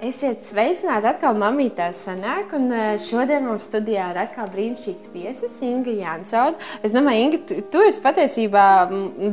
[0.00, 5.92] Esiet sveicināti atkal mamītā sanāk, un eh, šodien mums studijā ir atkal brīnišķīgs viesis Inga
[5.92, 6.56] Jansona.
[6.80, 8.64] Es domāju, Inga, tu, tu esi patiesībā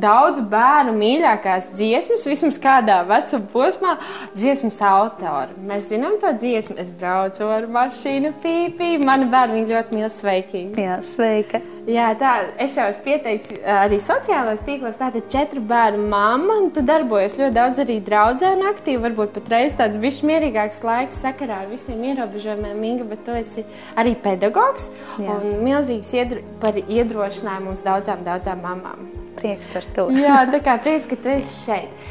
[0.04, 3.96] daudz bērnu mīļākās dziesmas, vismaz kādā vecuma posmā,
[4.36, 5.56] dziesmas autora.
[5.72, 10.68] Mēs zinām to dziesmu, es braucu ar mašīnu pīpī, mani bērni ļoti mīl sveiki.
[10.84, 11.64] Jā, sveika.
[11.88, 14.98] Jā, tā, es jau esmu pieteicis arī sociālajos tīklos.
[15.00, 19.00] Tā ir četru bērnu mamma, un tu darbojies ļoti daudz arī draudzē un aktīvi.
[19.06, 23.64] Varbūt pat reiz tāds bišķi mierīgāks laiks sakarā ar visiem ierobežojumiem, Inga, bet tu esi
[23.96, 24.90] arī pedagogs
[25.20, 25.38] Jā.
[25.38, 29.27] un milzīgs iedro, par iedrošinājumu mums daudzām, daudzām mamām.
[29.38, 30.08] Prieks par to.
[30.18, 32.06] Jā, tā kā prieks, ka tu esi šeit.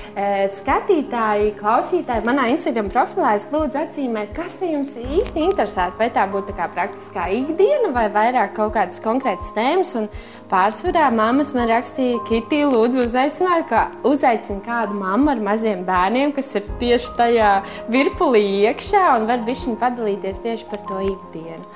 [0.57, 5.99] Skatītāji, klausītāji, manā Instagram profilā es lūdzu atzīmēt, kas te jums īsti interesētu.
[6.01, 9.93] Vai tā būtu tā praktiskā ikdiena, vai vairāk kaut kādas konkrētas tēmas.
[10.01, 10.09] Un
[10.49, 16.55] pārsvarā mammas man rakstīja, Kitī, lūdzu, uzaiciniet, kā, uzaicin kādu mammu ar maziem bērniem, kas
[16.57, 17.53] ir tieši tajā
[17.93, 21.67] virpulī iekšā un var bišķiņi padalīties tieši par to ikdienu.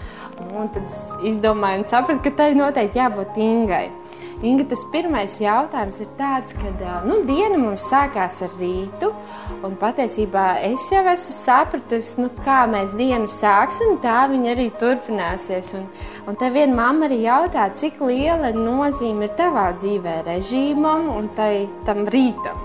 [0.57, 3.90] Un tad es izdomāju un sapratu, ka tai noteikti jābūt Ingai.
[4.41, 6.71] Inga, tas pirmais jautājums ir tāds, ka
[7.05, 9.10] nu, diena mums sākās ar rītu,
[9.66, 15.74] un patiesībā es jau esmu sapratusi, nu, kā mēs dienu sāksim, tā viņa arī turpināsies.
[15.77, 15.85] Un,
[16.24, 21.66] un te viena mamma arī jautā, cik liela nozīme ir tavā dzīvē režīmam un tai,
[21.85, 22.65] tam rītam?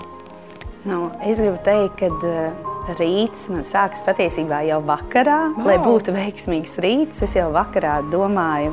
[0.88, 5.42] Nu, es gribu teikt, ka rīts man sākas patiesībā jau vakarā.
[5.50, 5.68] Oh.
[5.68, 8.72] Lai būtu veiksmīgs rīts, es jau vakarā domāju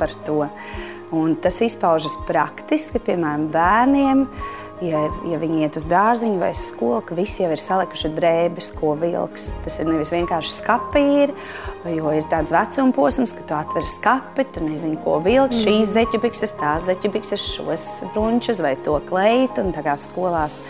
[0.00, 0.46] par to.
[1.16, 4.26] Un tas izpaužas praktiski, piemēram, bērniem.
[4.80, 8.94] Ja, ja viņi iet uz dārziņu vai skolu, ka visi jau ir salikuši drēbes, ko
[8.96, 9.50] vilks.
[9.66, 11.34] Tas ir nevis vienkārši skapīri,
[11.98, 15.52] jo ir tāds vecuma posms, ka tu atver skapi, tu nezini, ko vilkt.
[15.52, 15.66] Mm.
[15.66, 19.66] Šīs zeķu bikses, tās zeķu bikses, šos brunčus vai to kleitu.
[19.66, 20.62] Un tā kā skolās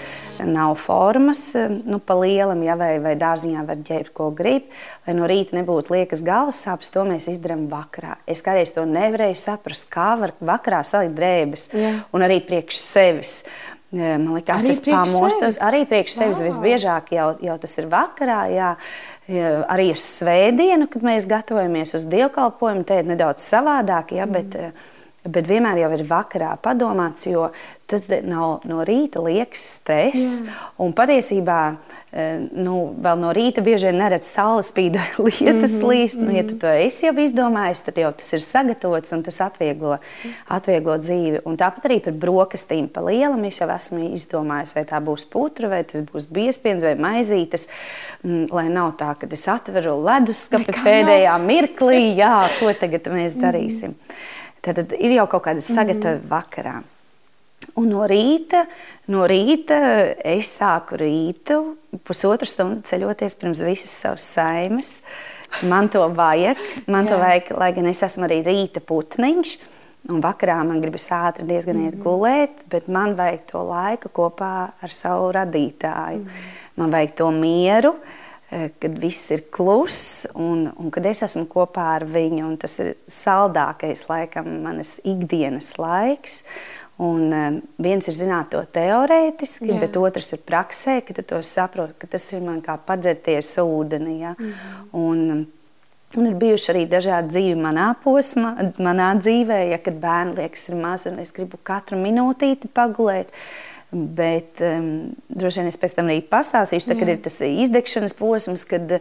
[0.46, 1.42] nav formas,
[1.84, 4.68] nu, pa lielam, ja, vai, vai dārziņā var ģērbt, ko grib.
[5.06, 8.18] Lai no rīta nebūtu liekas galvas sāpes, to mēs izdarām vakarā.
[8.30, 11.92] Es kādreiz to nevarēju saprast, kā var vakarā salikt drēbes Jā.
[12.14, 13.34] un arī priekš sevis.
[13.90, 15.58] Man liekas, tas ir pamostos.
[15.66, 18.44] Arī priekš sevis visbiežāk jau, jau tas ir vakarā.
[18.54, 18.70] Jā.
[19.70, 24.14] Arī uz svētdienu, kad mēs gatavojamies uz dievkalpojumu, te ir nedaudz savādāk.
[24.14, 24.38] Jā, mm.
[24.38, 24.88] bet,
[25.20, 27.50] Bet vienmēr jau ir vakarā padomāts, jo
[27.90, 30.40] tad nav no rīta liekas stress.
[30.44, 30.54] Jā.
[30.82, 31.58] Un patiesībā
[32.12, 34.96] eh, nu, vēl no rīta bieži vien neredz saules spīd
[35.26, 36.20] lietas mm -hmm, līst.
[36.20, 39.98] Nu, ja tu to esi jau izdomājis, tad jau tas ir sagatavots un tas atvieglo,
[40.48, 41.42] atvieglo dzīvi.
[41.44, 45.68] Un tāpat arī par brokastīm pa lielam es jau esmu izdomājis, vai tā būs putra,
[45.68, 47.68] vai tas būs biespiens vai maizītes.
[48.22, 51.46] Mm, lai nav tā, ka es atveru leduskapi pēdējā nav.
[51.46, 53.88] mirklī, jā, ko tagad mēs darīsim.
[53.88, 54.38] Mm -hmm.
[54.60, 56.28] Tad, ir jau kaut kāda sagatava mm.
[56.28, 56.80] vakarā.
[57.78, 58.64] Un no rīta,
[59.12, 59.78] no rīta
[60.26, 61.58] es sāku rītu,
[62.06, 64.94] pusotru stundu ceļoties pirms visas savas saimes.
[65.66, 66.58] Man to vajag,
[66.90, 69.56] man to vajag, lai gan es esmu arī rīta putniņš.
[70.10, 71.92] Un vakarā man gribas ātri diezgan mm -hmm.
[71.92, 76.18] iet gulēt, bet man vajag to laiku kopā ar savu radītāju.
[76.18, 76.76] Mm -hmm.
[76.76, 77.94] Man vajag to mieru,
[78.50, 82.48] Eh, kad viss ir kluss un, un kad es esmu kopā ar viņu.
[82.58, 86.40] Tas ir saldākais, laikam, manas ikdienas laiks.
[87.00, 89.78] Un, um, viens ir zināt to teorētiski, Jā.
[89.80, 94.18] bet otrs ir praksē, ka tu to saproti, ka tas ir man kā padzerties ūdenī.
[94.20, 94.34] Ja?
[94.36, 95.46] Mm un,
[96.18, 100.78] Un ir bijuši arī dažādi dzīvi manā posmā, manā dzīvē, ja kad bērni liekas, ir
[100.80, 103.30] maz un es gribu katru minūtīti pagulēt.
[103.90, 104.88] Bet um,
[105.30, 108.96] droši vien es pēc tam arī pastāstīšu, tā, kad ir tas izdegšanas posms, kad,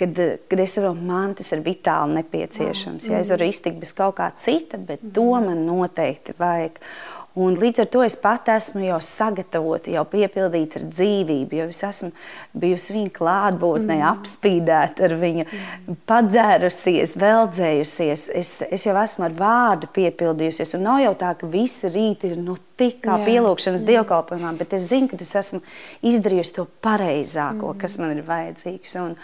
[0.00, 3.08] kad, kad es saprotu, man tas ir vitāli nepieciešams.
[3.08, 6.80] Ja es varu iztikt bez kaut kā cita, bet to man noteikti vajag.
[7.38, 11.78] Un līdz ar to es pat esmu jau sagatavota, jau piepildīta ar dzīvību, jo es
[11.86, 12.08] esmu
[12.58, 14.06] bijusi viņa klātbūtnē, mm.
[14.08, 16.00] apspīdēta ar viņu, mm.
[16.10, 18.26] padzērusies, veldzējusies.
[18.40, 20.74] Es, es jau esmu ar vārdu piepildījusies.
[20.74, 24.74] Un nav jau tā, ka visi rīti ir nu, tik kā jā, pielūgšanas dievkalpojumā, bet
[24.80, 25.62] es zinu, ka es esmu
[26.10, 27.80] izdarījusi to pareizāko, mm.
[27.84, 28.98] kas man ir vajadzīgs.
[29.04, 29.14] Un,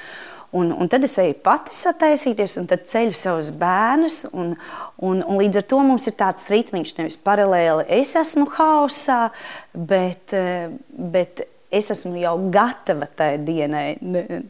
[0.54, 4.22] Un, un tad es eju pati sataisīties, un tad ceļu savus bērnus.
[4.32, 4.54] Un,
[5.02, 7.88] un, un līdz ar to mums ir tāds ritmiņš, nevis paralēli.
[7.98, 9.26] Es esmu haosā,
[9.74, 13.96] bet, eh, bet es esmu jau gatava tai dienai.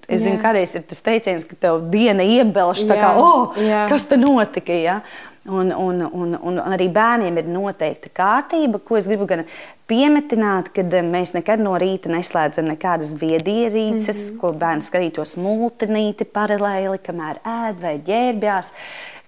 [0.08, 3.86] Es zinu, kādreiz ir tas teiciens, ka tev diena iebelž, tā kā, oh, jā.
[3.90, 4.76] kas te notika.
[4.76, 5.00] Ja?
[5.46, 9.44] Un, un, un, un arī bērniem ir noteikta kārtība, ko es gribu gan
[9.90, 14.40] piemetināt, ka eh, mēs nekad no rīta neslēdzam nekādas viedierīces, mm -hmm.
[14.40, 18.72] ko bērns skatītos multinīti paralēli, kamēr ēd vai ģērbjās.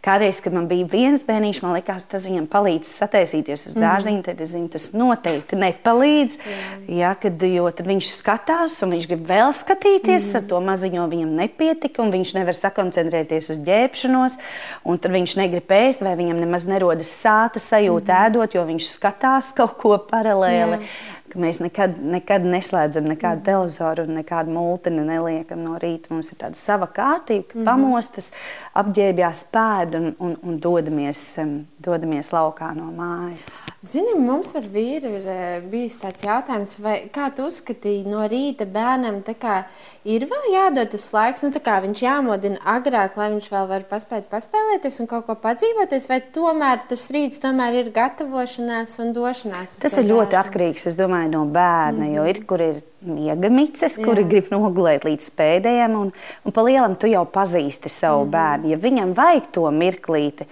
[0.09, 4.39] Kādreiz, kad man bija viens bērniņš, man liekas, tas viņam palīdz sataisīties uz dārziņu, tad
[4.41, 6.39] es zinu, tas noteikti nepalīdz.
[6.97, 11.35] Jā, kad, jo tad viņš skatās, un viņš grib vēl skatīties, ar to maziņo viņam
[11.43, 14.39] nepietika, un viņš nevar sakoncentrēties uz ģērbšanos,
[14.89, 19.53] un tad viņš negrib ēst, vai viņam nemaz nerodas sāta sajūta ēdot, jo viņš skatās
[19.61, 20.81] kaut ko paralēli.
[20.81, 26.13] Jā ka mēs nekad, nekad neslēdzam nekādu televizoru un nekādu multini neliekam no rīta.
[26.15, 27.71] Mums ir tāda sava kārtība, ka mm -hmm.
[27.71, 28.33] pamostas,
[28.75, 31.25] apģērbjās pēdu un, un, un dodamies,
[31.79, 33.51] dodamies laukā no mājas.
[33.89, 38.67] Zini, mums ar vīru ir eh, bijis tāds jautājums, vai kā tu uzskatīji no rīta
[38.69, 39.63] bērnam, kā,
[40.05, 44.29] ir vēl jādod tas laiks, nu, kā viņš jāmodina agrāk, lai viņš vēl var paspēt
[44.29, 49.79] paspēlēties un kaut ko padzīvoties, vai tomēr tas rīts tomēr ir gatavošanās un došanās?
[49.81, 52.17] Tas ir ļoti atkarīgs, es domāju, no bērna, mm -hmm.
[52.19, 54.29] jo ir, kur ir miega mices, kuri Jā.
[54.35, 56.13] grib nogulēt līdz pēdējiem, un,
[56.45, 58.33] un pa lielam tu jau pazīsti savu mm -hmm.
[58.37, 58.69] bērnu.
[58.69, 60.45] Ja viņam vajag to mirklīti,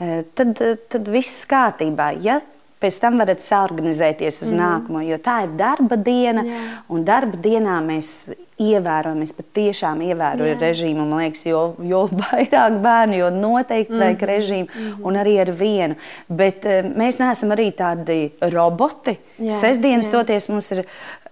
[0.00, 2.16] eh, tad, tad viss kārtībā.
[2.22, 2.40] Ja
[2.82, 4.60] pēc tam varat saorganizēties uz mm.
[4.62, 6.60] nākamo, jo tā ir darba diena, Jā.
[6.94, 8.12] un darba dienā mēs
[8.58, 10.58] ievērojam, es patiešām ievēroju Jā.
[10.62, 11.04] režīmu.
[11.06, 14.02] Man liekas, jo, jo vairāk bērnu, jo noteikti mm.
[14.02, 15.06] vajag režīmu, mm -hmm.
[15.06, 15.98] un arī ar vienu.
[16.28, 18.18] Bet uh, mēs neesam arī tādi
[18.54, 19.18] roboti.
[19.38, 19.54] Jā.
[19.60, 20.12] Sesdienas jā.
[20.12, 20.84] toties mums ir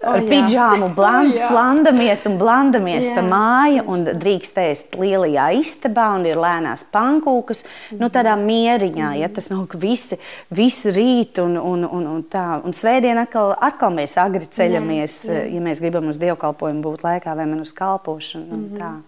[0.02, 3.14] oh, pidžāmu bland, oh, blandamies un blandamies jā.
[3.16, 7.64] pa māju, un drīkst ēst lielajā istabā, un ir lēnās pankūkas,
[7.96, 9.20] nu tādā mieriņā, mm.
[9.22, 10.19] ja tas nav visi,
[10.54, 12.46] visi rīt, un, un, un, un tā.
[12.66, 15.50] Un svētdien atkal, atkal mēs agri ceļamies, jā, jā.
[15.56, 18.46] ja mēs gribam uz dievkalpojumu būt laikā vai man uz kalpošanu.
[18.46, 19.02] Mm -hmm.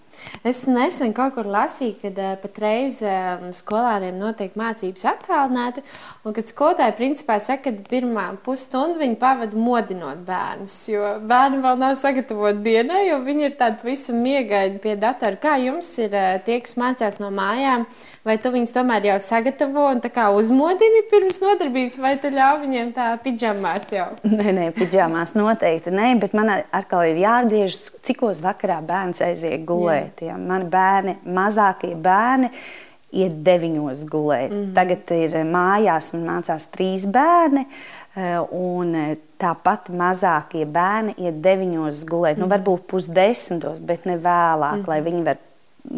[0.47, 5.82] Es nesen kaut kur lasīju, ka uh, patreiz uh, skolēniem notiek mācības attālināti,
[6.26, 11.81] un kad skolotāji principā saka, ka pirmā pusstundu viņi pavada modinot bērnus, jo bērni vēl
[11.81, 15.38] nav sagatavoti dienai, jo viņi ir tādi pavisam miegaini pie datora.
[15.43, 17.87] Kā jums ir uh, tie, kas mācās no mājām,
[18.26, 20.03] vai tu viņus tomēr jau sagatavo un
[20.38, 24.11] uzmodini pirms nodarbības, vai tu ļauj viņiem tā pidžamās jau?
[24.29, 30.07] Nē, nē, pidžamās noteikti nē, bet man atkal ir jāatgriežas, cikos vakarā bērns aiziet gulēt.
[30.20, 30.32] Jā.
[30.32, 30.37] Ja?
[30.40, 32.50] Mani bērni, mazākie bērni,
[33.12, 34.50] iet deviņos gulēt.
[34.50, 34.75] Mm -hmm.
[34.75, 37.66] Tagad ir mājās, man mācās trīs bērni.
[38.16, 42.37] Eh, un eh, tāpat mazākie bērni iet deviņos gulēt.
[42.37, 42.40] Mm.
[42.40, 42.55] Nu, mhm.
[42.55, 44.88] varbūt pusdesmitos, bet ne vēlāk, mm.
[44.88, 45.37] lai viņi var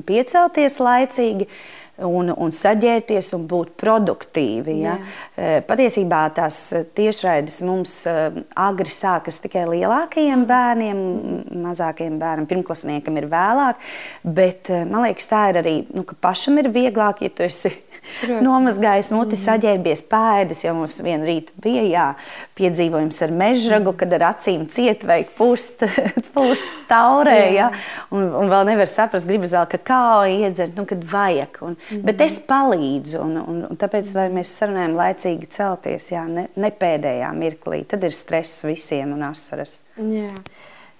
[0.06, 1.46] piecelties laicīgi.
[1.46, 4.76] Uh, un, un saģēties un būt produktīvi.
[4.82, 4.96] Ja?
[5.36, 5.60] Jā.
[5.68, 6.62] Patiesībā tās
[6.96, 11.04] tiešraides mums agri sākas tikai lielākajiem bērniem,
[11.66, 13.80] mazākajiem bērniem, pirmklasniekam ir vēlāk,
[14.24, 17.74] bet man liekas, tā ir arī, nu, ka pašam ir vieglāk, ja tu esi.
[18.44, 19.42] Nomazgājis muti, mm.
[19.44, 22.06] saģērbies pēdas, jo mums vienā rītā bija jā,
[22.58, 25.84] piedzīvojums ar mežragu, kad ar acīm ciet vai pūst,
[26.34, 27.38] pūst taurē.
[27.50, 27.50] Jā.
[27.60, 27.68] Jā,
[28.16, 31.60] un, un vēl nevar saprast, gribas vēl kakao iedzert, nu, kad vajag.
[31.66, 32.02] Un, mm.
[32.08, 37.30] Bet es palīdzu, un, un, un tāpēc mēs sarunājam laicīgi celties, jā, ne, ne pēdējā
[37.36, 37.82] mirklī.
[37.90, 39.80] Tad ir stress visiem un asaras.
[40.00, 40.34] Jā.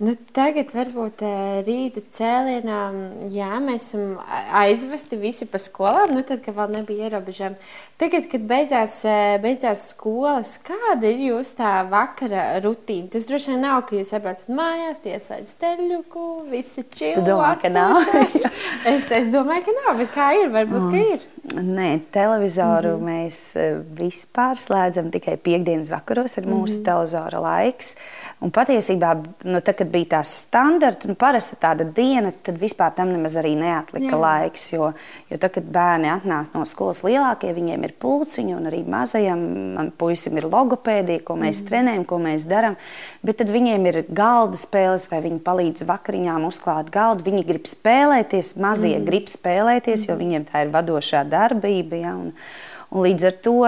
[0.01, 1.21] Nu, tagad, varbūt
[1.67, 2.77] rīta cēlienā,
[3.35, 4.15] jā, mēs esam
[4.57, 7.59] aizvesti visi pa skolām, nu, tad, kad vēl nebija ierobežojumi.
[8.01, 8.95] Tagad, kad beidzās,
[9.45, 13.11] beidzās skolas, kāda ir jūsu tā vakara rutīna?
[13.13, 17.27] Tas droši vien nav, ka jūs atbraucat mājās, ieslēdzat teļuku, visi čili.
[17.27, 18.01] Domā, ka nav?
[18.95, 20.49] es, es domāju, ka nav, bet kā ir?
[20.57, 20.97] Varbūt, mm.
[20.97, 21.29] ka ir.
[21.61, 23.37] Nē, televizoru mm mēs
[23.97, 27.95] visi pārslēdzam tikai piekdienas vakaros, ir mūsu mm televizora laiks.
[28.41, 29.11] Un patiesībā,
[29.45, 33.51] nu, tad, kad bija tās standarta, nu, parasti tāda diena, tad vispār tam nemaz arī
[33.59, 34.21] neatlika Jā.
[34.23, 34.65] laiks.
[34.73, 34.89] Jo,
[35.29, 40.41] jo tad, kad bērni atnāk no skolas lielākie, viņiem ir pulciņi, un arī mazajam puisim
[40.41, 41.69] ir logopēdija, ko mēs mm.
[41.69, 42.81] trenējam, ko mēs darām.
[43.21, 47.29] Bet tad viņiem ir galda spēles, vai viņi palīdz vakariņām uzklāt galdu.
[47.29, 49.09] Viņi grib spēlēties, mazie mm.
[49.11, 52.05] grib spēlēties, jo viņiem tā ir vadošā darbība.
[52.07, 52.33] Ja, un,
[52.89, 53.59] un līdz ar to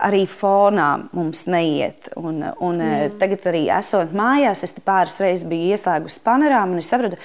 [0.00, 2.10] arī fonā mums neiet.
[2.18, 3.10] Un, un Jā.
[3.20, 7.20] tagad, arī esot mājās, es pāris reizes biju ieslēgusi panorāmu un es sapratu,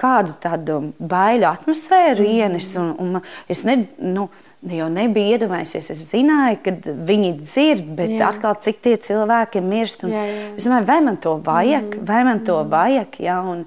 [0.00, 2.38] kādu tādu baiļu atmosfēru mm.
[2.38, 2.70] ienes.
[2.80, 3.20] Un, un
[3.52, 4.28] es ne, nu,
[4.70, 6.74] jau nebiju iedomājies, es zināju, ka
[7.08, 8.30] viņi dzird, bet jā.
[8.30, 10.06] atkal cik tie cilvēki mirst.
[10.08, 10.50] Jā, jā.
[10.56, 12.06] Es domāju, vai man to vajag, mm.
[12.12, 12.70] vai man to mm.
[12.76, 13.20] vajag.
[13.26, 13.40] Ja?
[13.52, 13.66] Un,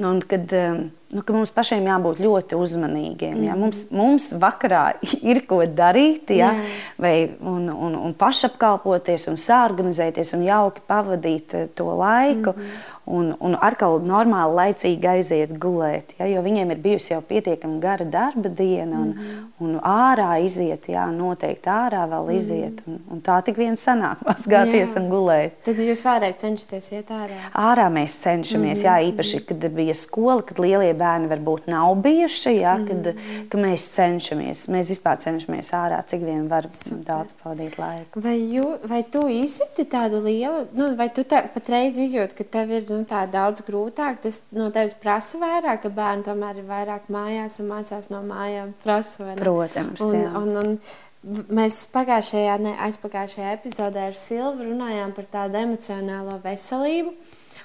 [0.00, 0.86] un kad, um,
[1.16, 3.38] nu, ka mums pašiem jābūt ļoti uzmanīgiem.
[3.38, 3.46] Mm.
[3.48, 3.56] Ja?
[3.58, 4.84] Mums, mums vakarā
[5.30, 6.52] ir ko darīt, ja?
[7.00, 12.54] Vai, un, un, un pašapkalpoties, un sāorganizēties un jauki pavadīt eh, to laiku.
[12.56, 12.84] Mm.
[13.06, 16.12] Un, un atkal normāli laicīgi aiziet gulēt.
[16.18, 19.44] Ja, jo viņiem ir bijusi jau pietiekami gara darba diena, un, mm -hmm.
[19.62, 22.36] un ārā iziet, jā, noteikti ārā vēl -hmm.
[22.36, 22.82] iziet.
[22.86, 25.00] Un, un tā tik vien sanāk, mazgāties jā.
[25.00, 25.62] un gulēt.
[25.64, 27.38] Tad jūs vēlreiz cenšaties iet ārā?
[27.54, 29.02] Ārā mēs cenšamies, mm -hmm.
[29.02, 33.48] jā, īpaši, kad bija skola, kad lielie bērni varbūt nav bijuši, jā, kad, mm -hmm.
[33.48, 34.68] kad mēs cenšamies.
[34.68, 36.66] Mēs vispār cenšamies ārā, cik vien var
[37.06, 38.20] daudz pavadīt laiku.
[38.20, 42.70] Vai, jū, vai tu izjūti tādu lielu, nu, vai tu tā, patreiz izjūti, ka tev
[42.70, 44.20] ir nu, tā daudz grūtāk.
[44.24, 48.72] Tas no tevis prasa vairāk, ka bērni tomēr ir vairāk mājās un mācās no mājām.
[48.84, 50.00] Prasa, Protams.
[50.00, 50.78] Un, un, un,
[51.26, 57.10] Mēs pagājušajā, ne aizpagājušajā epizodē ar Silvu runājām par tādu emocionālo veselību.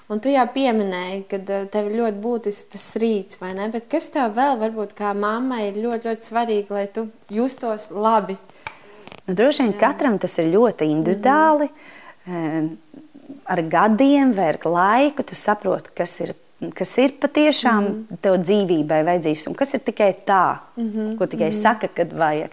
[0.09, 3.67] Un tu jau pieminēji, ka uh, tev ir ļoti būtisks tas rīts, vai ne?
[3.71, 8.39] Bet kas tev vēl, varbūt, kā mammai, ir ļoti, ļoti svarīgi, lai tu justos labi?
[9.27, 9.79] Nu, droši vien Jā.
[9.85, 11.69] katram tas ir ļoti individuāli.
[12.25, 12.90] Mm -hmm
[13.51, 16.34] ar gadiem, vai ar laiku, tu saproti, kas ir,
[16.77, 18.22] kas ir patiešām mm -hmm.
[18.22, 21.17] tev dzīvībai vajadzīgs un kas ir tikai tā, mm -hmm.
[21.17, 21.62] ko tikai mm -hmm.
[21.62, 22.51] saka, kad vajag.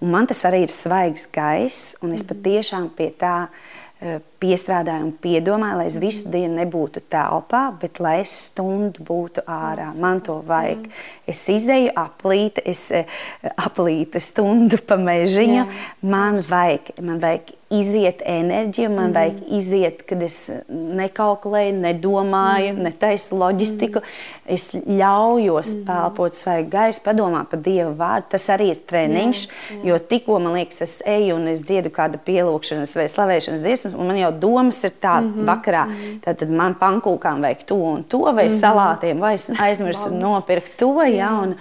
[0.00, 2.28] Un man tas arī ir svaigs gaiss, un es -hmm.
[2.34, 8.18] patiešām pie tā uh, piestrādāju un piedomāju, lai es visu dienu nebūtu telpā, bet lai
[8.24, 9.92] es stundu būtu ārā.
[10.02, 10.88] Man to vajag.
[11.30, 13.06] Es izēju aplīti, es uh,
[13.54, 15.66] aplītu stundu pa mežiņu.
[16.02, 20.36] Man vajag, man vajag iziet enerģija, man mm vajag iziet, kad es
[20.68, 24.02] nekalkulēju, nedomāju, mm netaisu loģistiku.
[24.02, 24.52] Mm.
[24.56, 28.32] Es ļaujos mm pelpot svaigu gaisu, padomāt par Dieva vārdu.
[28.34, 29.80] Tas arī ir treniņš, jā, jā.
[29.90, 34.12] jo tikko man liekas, es eju un es dziedu kādu pielūgšanas vai slavēšanas dziesmu, un
[34.12, 35.46] man jau domas ir tāda mm -hmm.
[35.46, 35.84] vakarā.
[35.84, 36.20] Mm -hmm.
[36.20, 38.60] Tad man pankūkām vajag to un to, vai mm -hmm.
[38.60, 41.42] salātiem, vai es aizmirsu nopirkt to, jā, jā.
[41.42, 41.56] Un,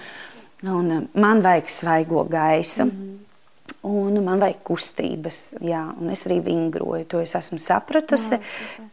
[0.64, 2.84] un man vajag svaigo gaisu.
[2.84, 3.18] Mm -hmm.
[3.82, 7.06] Un man vajag kustības, jā, un es arī vingroju.
[7.06, 8.36] To es esmu sapratusi.
[8.36, 8.40] Jā,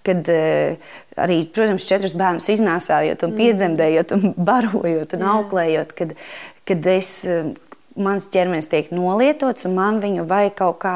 [0.08, 0.76] kad uh,
[1.16, 3.40] arī, protams, četrus bērnus iznāsājot, un mm.
[3.40, 5.32] piedzemdējot, un barojot un jā.
[5.34, 6.14] auklējot, kad,
[6.68, 7.50] kad es, uh,
[7.98, 10.94] mans ķermenis tiek nolietots, un man viņu vajag kaut kā,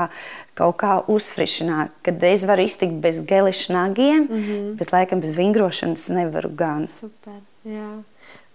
[0.62, 1.92] kaut kā uzfrišināt.
[2.06, 4.74] Kad es varu iztikt bez gelišu nagiem, mm -hmm.
[4.80, 6.86] bet laikam bez vingrošanas nevaru gan.
[6.86, 8.02] Super, jā.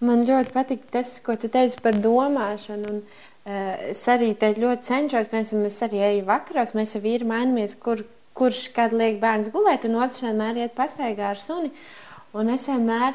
[0.00, 2.90] Man ļoti patīk tas, ko tu teici par domāšanu.
[2.90, 3.02] Un
[3.48, 7.78] Eh, es arī te ļoti cenšos, piemēram, es arī eju vakaros, mēs ar vīru mainamies,
[7.80, 8.02] kur,
[8.36, 11.72] kurš kad liek bērns gulēt, un otrs vienmēr iet pastaigā ar suni.
[12.36, 13.14] Un es vienmēr,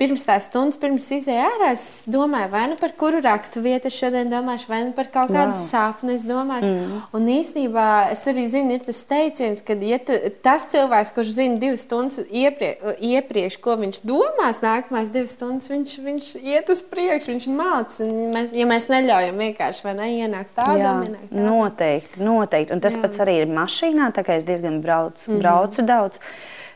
[0.00, 3.96] pirms tās stundas, pirms izēju ārā, es domāju, vai nu par kuru rakstu vietu es
[4.00, 5.58] šodien domāšu, vai nu par kaut kādu wow.
[5.58, 6.70] sapni es domāšu.
[6.70, 7.02] Mm.
[7.18, 11.60] Un īstenībā es arī zinu, ir tas teiciens, ka ja tu, tas cilvēks, kurš zina
[11.60, 12.70] divas stundas ieprie,
[13.10, 17.98] iepriekš, ko viņš domās nākamās divas stundas, viņš, viņš iet uz priekšu, viņš māc.
[18.08, 21.28] Mēs, ja mēs neļaujam vienkārši vai ne, ienākt tādā veidā.
[21.28, 22.72] Noteikti, noteikti.
[22.72, 23.04] Un tas Jā.
[23.04, 25.44] pats arī ir mašīnā, tā kā es diezgan braucu, mm -hmm.
[25.44, 26.24] braucu daudz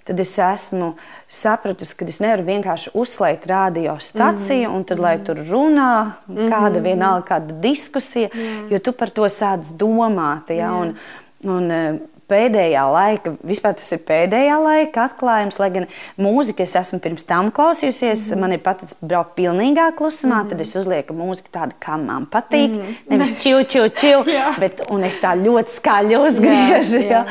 [0.05, 0.93] tad es esmu
[1.29, 4.77] sapratusi, ka es nevaru vienkārši uzslēgt radiostaciju mm -hmm.
[4.77, 5.93] un tad, lai tur runā,
[6.29, 6.83] kāda mhm.
[6.85, 8.73] vienalga kāda diskusija, yeah.
[8.73, 10.51] jo tu par to sāc domāt.
[10.51, 10.81] Ja, yeah.
[10.81, 10.97] un,
[11.45, 16.99] un, e, Pēdējā laika, vispār tas ir pēdējā laika atklājums, lai gan mūziku es esmu
[17.05, 18.23] pirms tam klausījusies.
[18.31, 18.41] Mm -hmm.
[18.41, 20.49] Man ir paticis braukt pilnīgā klusumā, mm -hmm.
[20.49, 22.71] tad es uzlieku mūziku tādu, kā man patīk.
[22.71, 22.95] Mm -hmm.
[23.09, 24.25] Nevis čil, čil, čil,
[24.59, 26.97] bet es tā ļoti skaļi uzgriežu.
[26.97, 27.11] Yeah, yeah.
[27.11, 27.25] Ja.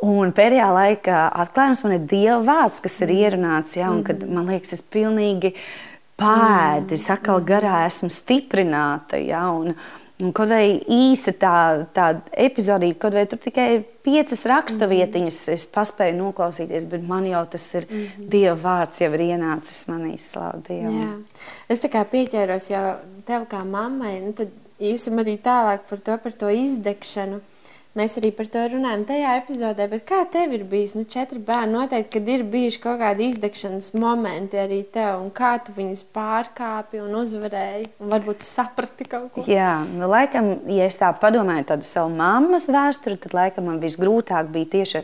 [0.00, 4.48] Un pēdējā laikā atklājums man ir Dieva vārds, kas ir ierunāts, ja, un kad man
[4.48, 5.52] liekas, es pilnīgi
[6.20, 9.74] pēdi, es atkal garā esmu stiprināta, ja, un,
[10.20, 11.52] un kaut vai īsa tā,
[11.92, 13.68] tā epizodīja, kaut vai tur tikai
[14.04, 18.30] piecas rakstavietiņas es paspēju noklausīties, bet man jau tas ir mm -hmm.
[18.32, 20.16] Dieva vārds, jau ir ienācis manī.
[20.68, 21.12] Jā.
[21.68, 24.48] Es kā pieķēros jau tev kā mammai, nu tad
[24.80, 27.40] īsim arī tālāk par to, par to izdegšanu.
[27.98, 30.92] Mēs arī par to runājam tajā epizodē, bet kā tev ir bijis?
[30.94, 35.56] Nu, četri bērni noteikti, kad ir bijuši kaut kādi izdegšanas momenti arī tev, un kā
[35.66, 39.46] tu viņus pārkāpi un uzvarēji, un varbūt tu saprati kaut ko.
[39.50, 44.54] Jā, nu, laikam, ja es tā padomāju tādu savu mammas vēsturi, tad laikam man visgrūtāk
[44.54, 45.02] bija tieši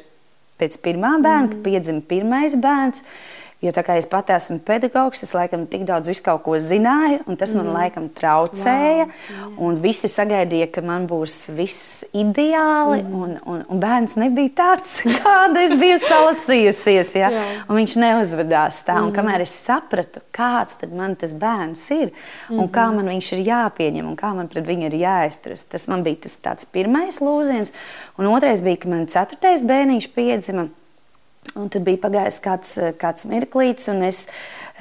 [0.63, 1.57] pēc pirmā bērna, mm.
[1.57, 3.03] kad piedzima pirmais bērns.
[3.03, 6.59] Uh, Jo tā kā es pati esmu pedagogs, es laikam tik daudz visu kaut ko
[6.61, 7.63] zināju, un tas mm.
[7.63, 9.07] man laikam traucēja.
[9.09, 9.55] Wow.
[9.65, 13.17] Un visi sagaidīja, ka man būs viss ideāli, mm.
[13.17, 17.17] un, un, un bērns nebija tāds, kāda es biju salasījusies.
[17.17, 17.33] Ja?
[17.73, 19.17] Viņš neuzvedās tā, un mm.
[19.17, 22.13] kamēr es sapratu, kāds tad man tas bērns ir,
[22.53, 22.73] un mm.
[22.77, 23.01] kā mhm.
[23.01, 26.69] man viņš ir jāpieņem, un kā man pret viņu ir jāizturas, tas man bija tas
[26.69, 27.73] pirmais lūziens.
[28.21, 30.69] Un otrais bija, ka man ceturtais bērniņš piedzima.
[31.55, 34.27] Un tad bija pagājis kāds, kāds mirklīts, un es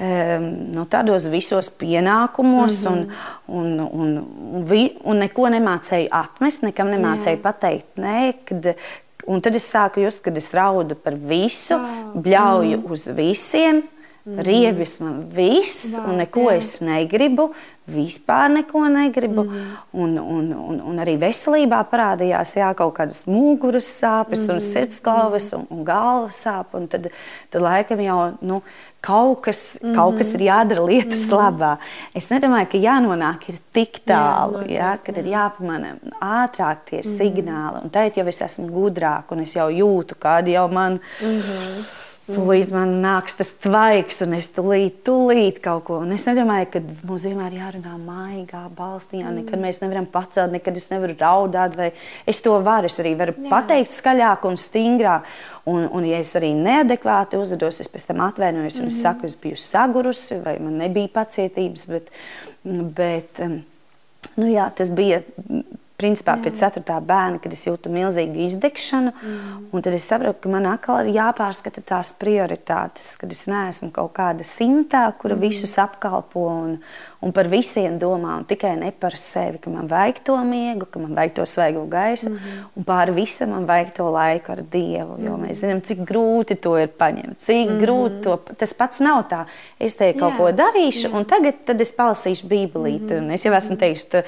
[0.00, 3.08] um, nu, tādos visos pienākumos, mm -hmm.
[3.46, 4.18] un, un, un,
[4.52, 7.42] un, vi, un neko nemācēju atmest, nekam nemācēju Jā.
[7.42, 8.74] pateikt, nē, kad,
[9.26, 11.74] Un tad es sāku just, kad es raudu par visu,
[12.14, 12.90] bļauju mm.
[12.94, 13.82] uz visiem,
[14.26, 14.40] Mm.
[14.42, 16.56] Riebis man viss, Vā, un neko jā.
[16.58, 17.44] es negribu,
[17.86, 19.44] vispār neko negribu.
[19.46, 19.66] Mm.
[20.02, 24.56] Un, un, un, un arī veselībā parādījās jā, kaut kādas muguras sāpes, mm.
[24.56, 26.88] un sirdsgalvas un, un galvas sāpes.
[26.90, 27.06] Tad,
[27.54, 28.16] tad laikam jau
[28.50, 28.58] nu,
[28.98, 29.94] kaut, kas, mm.
[29.94, 31.36] kaut kas ir jādara lietas mm.
[31.38, 31.70] labā.
[32.18, 33.46] Es nedomāju, ka jānonāk
[33.78, 35.22] tik tālu, jā, jā, kad jā.
[35.22, 37.12] ir jāpamana ātrāk tie mm.
[37.12, 37.84] signāli.
[37.86, 40.98] Un tagad jau es esmu gudrāk, un es jau jūtu, kādi jau man.
[41.22, 46.00] Mm -hmm Tūlīt man nāks tas tvaiks, un es tūlīt, tūlīt kaut ko.
[46.02, 49.44] Un es nedomāju, ka mums vienmēr jārunā maigā, balstījā, mm.
[49.44, 51.78] nekad mēs nevaram pacelt, nekad es nevaru raudāt,
[52.26, 52.90] es to varu.
[52.90, 53.46] Es arī varu Jā.
[53.52, 55.30] pateikt skaļāk un stingrāk.
[55.70, 59.02] Un, un ja es arī neadekvāti uzvedos, es pēc tam atvainojos, un mm -hmm.
[59.06, 62.10] saku, es biju sagurusi, vai man nebija pacietības, bet,
[62.98, 63.38] bet
[64.34, 65.22] nu jā, tas bija
[65.96, 69.80] principā pēc ceturtā bērna, kad es jūtu milzīgu izdegšanu, mm.
[69.80, 74.44] tad es saprotu, ka man atkal ir jāpārskata tās prioritātes, kad es neesmu kaut kāda
[74.46, 75.44] simtā, kura mm.
[75.46, 76.74] visus apkalpo un,
[77.24, 81.00] un par visiem domā, un tikai ne par sevi, ka man vajag to miegu, ka
[81.00, 82.58] man vajag to svaigo gaisu, mm.
[82.76, 85.46] un pāri visam man vajag to laiku ar Dievu, jo mm.
[85.46, 87.80] mēs zinām, cik grūti to ir paņemt, cik mm.
[87.80, 89.46] grūti to, tas pats nav tā,
[89.80, 90.36] es te kaut Jā.
[90.42, 91.14] ko darīšu, Jā.
[91.16, 93.24] un tagad tad es palasīšu bībelīti, mm.
[93.24, 94.26] un es jau esmu teikusi,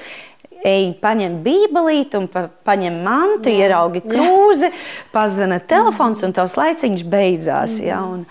[0.65, 4.71] ej, paņem bībelīti un pa, paņem mantu, jā, ieraugi krūzi,
[5.13, 7.77] pazvana telefons un tavs laiciņš beidzās.
[7.79, 7.85] Mm.
[7.87, 8.25] Ja, un,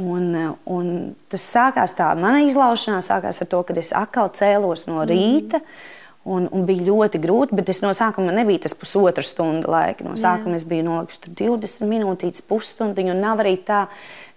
[0.00, 0.30] un,
[0.76, 0.94] un
[1.32, 5.60] tas sākās tā, mana izlaušanās sākās ar to, kad es atkal cēlos no rīta.
[5.60, 5.90] Mm.
[6.24, 10.06] Un, un bija ļoti grūti, bet es no sākuma nebija tas pusotra stunda laika.
[10.06, 10.62] No sākuma Jā.
[10.62, 13.82] es biju nolikusi 20 minūtes, pusstundu, un nav arī tā,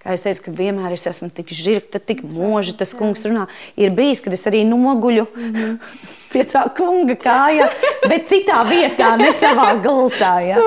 [0.03, 3.47] kā es teicu, ka vienmēr es esmu tik žirgta, tik moža, tas kungs runā.
[3.79, 5.77] Ir bijis, kad es arī noguļu mm -hmm.
[6.31, 7.69] pie tā kunga kājā,
[8.09, 10.33] bet citā vietā, ne savā gultā.
[10.47, 10.57] Ja?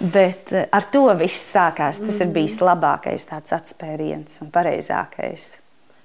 [0.00, 2.00] bet eh, ar to viss sākās.
[2.06, 5.59] Tas ir bijis labākais tāds atspēriens un pareizākais.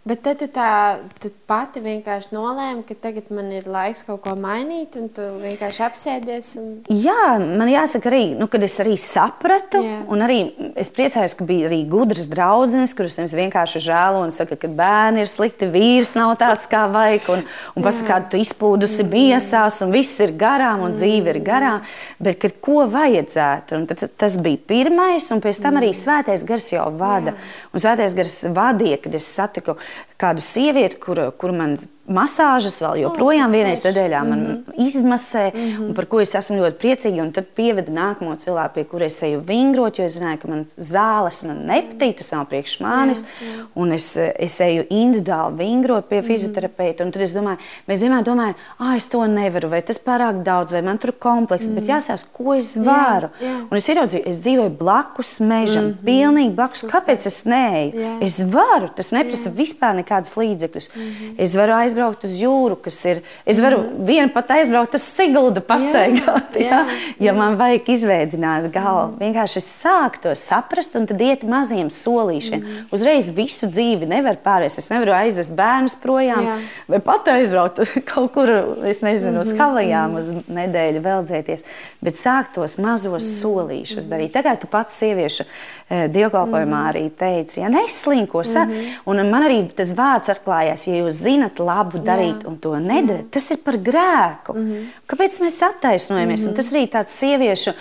[0.06, 4.36] Bet tad tu, tā, tu pati vienkārši nolēmi, ka tagad man ir laiks kaut ko
[4.38, 6.50] mainīt, un tu vienkārši apsēdies.
[6.62, 6.68] Un...
[6.94, 9.96] Jā, man jāsaka, arī, nu, kad es arī sapratu, Jā.
[10.14, 10.38] un arī
[10.78, 15.24] es priecājos, ka bija arī gudras draudzenes, kuras es vienkārši žēlo un saka, ka bērni
[15.24, 17.42] ir slikti, vīrs nav tāds kā vajag, un,
[17.74, 19.10] un pasaka, kā tu izplūdusi mm.
[19.10, 21.00] miesās, un viss ir garām, un mm.
[21.02, 21.82] dzīve ir garām,
[22.22, 26.00] bet kad ko vajadzētu, un tas, tas bija pirmais, un pēc tam arī mm.
[26.04, 27.34] svētais gars jau vada.
[27.34, 27.52] Jā.
[27.74, 29.80] Un svētais gars vadīja, kad es satiku
[30.22, 34.88] kādu sievieti, kur, kur man masāžas vēl joprojām oh, vienreiz nedēļā man mm -hmm.
[34.88, 35.88] izmasē, mm -hmm.
[35.88, 37.22] un par ko es esmu ļoti priecīga.
[37.22, 40.66] Un tad pieveda nākamo cilvēku, pie kura es eju vingrot, jo es zināju, ka man
[40.78, 43.24] zāles man nepatīk, tas nav priekš manis.
[43.24, 43.66] Jā, jā.
[43.76, 46.28] Un es, es eju individuāli vingrot pie mhm.
[46.28, 47.04] fizioterapeita.
[47.04, 50.72] Un tad es domāju, mēs vienmēr domājam, ah, es to nevaru, vai tas pārāk daudz,
[50.72, 51.76] vai man tur ir komplekss, mm -hmm.
[51.76, 51.92] bet mhm.
[51.92, 53.30] jāsaka, ko es varu.
[53.42, 53.68] Jā, jā.
[53.72, 56.06] Un es ieraudzīju, es dzīvoju blakus mežam, mm -hmm.
[56.06, 56.80] pilnīgi blakus.
[56.80, 57.02] Super.
[57.02, 57.92] Kāpēc es neeju?
[57.96, 58.18] Jā.
[58.22, 59.56] Es varu, tas neprasa jā.
[59.56, 60.90] vispār nekādus līdzekļus.
[60.96, 61.36] Mm -hmm.
[61.38, 63.22] Es varu aizbraukt aizbraukt uz jūru, kas ir.
[63.46, 64.06] Es varu mm -hmm.
[64.06, 66.86] vienu pat aizbraukt uz Siguldu, pastaigāt, jā, jā, jā,
[67.20, 69.08] ja man vajag izveidot galvu.
[69.08, 69.20] Mm -hmm.
[69.20, 72.60] Vienkārši sākt to saprast un tad iet maziem solīšiem.
[72.60, 72.84] Mm -hmm.
[72.92, 74.78] Uzreiz visu dzīvi nevar pārēst.
[74.78, 76.60] Es nevaru aizvest bērnus projām jā.
[76.88, 77.80] vai pat aizbraukt
[78.14, 78.50] kaut kur,
[78.86, 79.42] es nezinu, mm -hmm.
[79.42, 80.18] uz mhm, Havajām -hmm.
[80.18, 81.64] uz nedēļu veldzēties,
[82.02, 83.42] bet sākt tos mazos mm -hmm.
[83.42, 84.32] solīšus darīt.
[84.32, 85.44] Tagad tu pats sieviešu
[85.90, 86.94] eh, dievkalpojumā mm -hmm.
[86.94, 88.92] arī teici, ja neslinko, mm -hmm.
[89.06, 92.50] un man arī tas vārds atklājās, ja jūs zinat labu labu darīt Jā.
[92.50, 94.56] un to nedarīt, tas ir par grēku.
[94.56, 94.88] Mm -hmm.
[95.08, 96.42] Kāpēc mēs attaisnojamies?
[96.42, 96.50] Mm -hmm.
[96.50, 97.72] Un tas arī tāds sieviešu.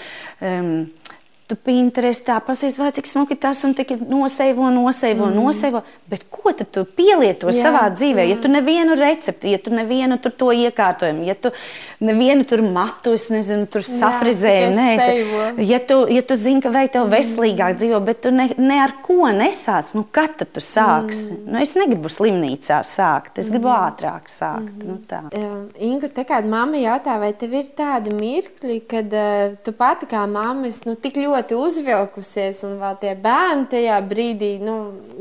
[0.41, 0.91] Um,
[1.45, 5.35] Tu Pinterestā pasies, vai cik smuki tas un tik noseivo, noseivo, mm.
[5.37, 5.83] noseivo.
[6.09, 8.25] Bet ko tad tu pielieto jā, savā dzīvē?
[8.25, 8.31] Jā.
[8.33, 11.53] Ja tu nevienu recepti, ja tu nevienu tur to iekārtojumu, ja tu
[12.05, 16.93] nevienu tur matu, es nezinu, tur safrizēju, nē, ja tu, ja tu zini, ka vajag
[16.97, 17.81] tev veselīgāk mm.
[17.81, 21.35] dzīvo, bet tu ne, ne ar ko nesāc, nu kad tad tu sāksi?
[21.35, 21.53] Mm.
[21.53, 23.89] Nu, es negribu slimnīcā sākt, es gribu mm.
[23.89, 24.85] ātrāk sākt.
[24.85, 24.91] Mm.
[24.91, 25.23] Nu, tā.
[25.89, 30.25] Inga, tā kā mamma jautā, vai tev ir tādi mirkļi, kad uh, tu pati kā
[30.31, 34.79] mamma esi nu, tik ļoti uzvilkusies, un vēl tie bērni tajā brīdī nu,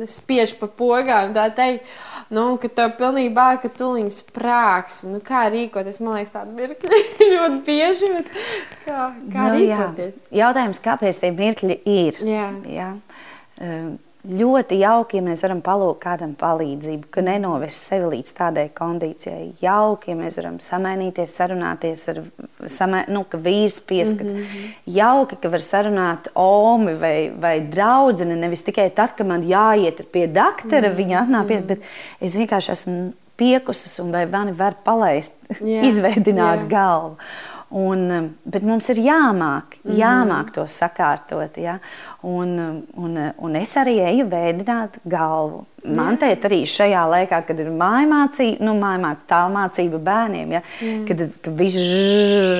[0.09, 1.33] spiež pa pogām.
[1.35, 1.87] Tā teikt,
[2.33, 5.01] nu, ka tev pilnībā ka tuliņš sprāgs.
[5.09, 6.01] Nu, kā rīkoties?
[6.03, 6.72] Man liekas, tāda mirkļi
[7.33, 8.11] ļoti bieži.
[8.85, 10.23] Kā, kā nu, rīkoties?
[10.29, 10.47] Jā.
[10.47, 12.23] Jautājums, kāpēc tie mirkļi ir?
[12.27, 12.47] Jā.
[12.69, 12.89] Jā.
[13.61, 19.49] Um, ļoti jauki, ja mēs varam palūgt kādam palīdzību, ka nenovest sevi līdz tādai kondīcijai.
[19.63, 22.21] Jauki, ja mēs varam samainīties, sarunāties ar
[22.71, 24.23] samai, nu, vīrs pieskat.
[24.23, 24.69] Mm -hmm.
[24.85, 30.27] Jauki, ka var sarunāt omi vai, vai draudzeni, nevis tikai tad, kad man jāiet pie
[30.27, 30.97] doktora, mm -hmm.
[30.97, 31.79] viņa atnāk pie, bet
[32.21, 35.85] es vienkārši esmu piekusus un vai mani var palaist, yeah.
[35.89, 36.69] izveidināt yeah.
[36.69, 37.17] galvu.
[37.73, 39.95] Un, um, bet mums ir jāmāk, -hmm.
[39.97, 41.57] jāmāk to sakārtot.
[41.57, 41.79] Ja?
[42.21, 45.65] Un, um, un, un es arī eju vēdināt galvu.
[45.83, 50.61] Man te arī šajā laikā, kad ir mājmācība, nu, mājmācība, tālmācība bērniem, ja?
[50.81, 51.05] mm.
[51.07, 51.75] kad, kad viss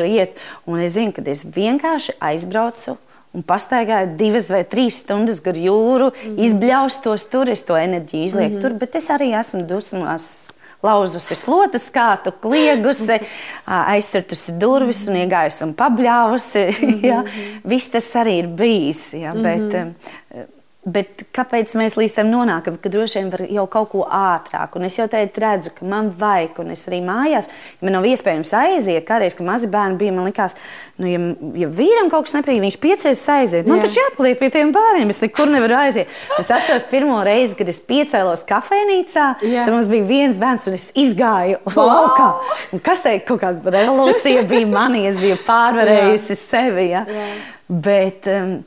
[0.10, 2.98] iet, un es zinu, ka es vienkārši aizbraucu
[3.34, 6.44] un pastaigāju divas vai trīs stundas gar jūru, mm -hmm.
[6.46, 8.62] izbļaustos tur, es to enerģiju izlieku mm -hmm.
[8.62, 10.50] tur, bet es arī esmu dusmās
[10.84, 13.20] lauzusi slotas kātu, kliegusi,
[13.66, 16.68] aizsirtusi durvis un iegājusi un pabļāvusi.
[17.04, 17.24] Ja.
[17.68, 19.02] Viss tas arī ir bijis.
[19.18, 20.46] Ja, bet, -hmm.
[20.84, 22.76] Bet kāpēc mēs līdz tam nonākam?
[22.76, 24.74] Ka droši vien var jau kaut ko ātrāk.
[24.76, 28.08] Un es jau teicu, redzu, ka man vajag, un es arī mājās, ja man nav
[28.10, 30.58] iespējams aiziet, kādreiz, kad mazi bērni bija, man likās,
[31.00, 31.22] nu, ja,
[31.62, 33.70] ja vīram kaut kas nepatīk, viņš piecēs aiziet.
[33.70, 36.12] Man taču jāpaliek pie tiem bērniem, es nekur nevaru aiziet.
[36.36, 40.90] Es atceros pirmo reizi, kad es piecēlos kafejnīcā, tad mums bija viens bērns, un es
[41.00, 41.94] izgāju wow.
[41.94, 42.30] laukā.
[42.76, 46.90] Un kas teikt, kaut kāda revolūcija bija manī, es biju pārvarējusi sevi.
[46.92, 47.08] Ja?
[47.08, 47.32] Jā.
[47.72, 48.58] Bet, um,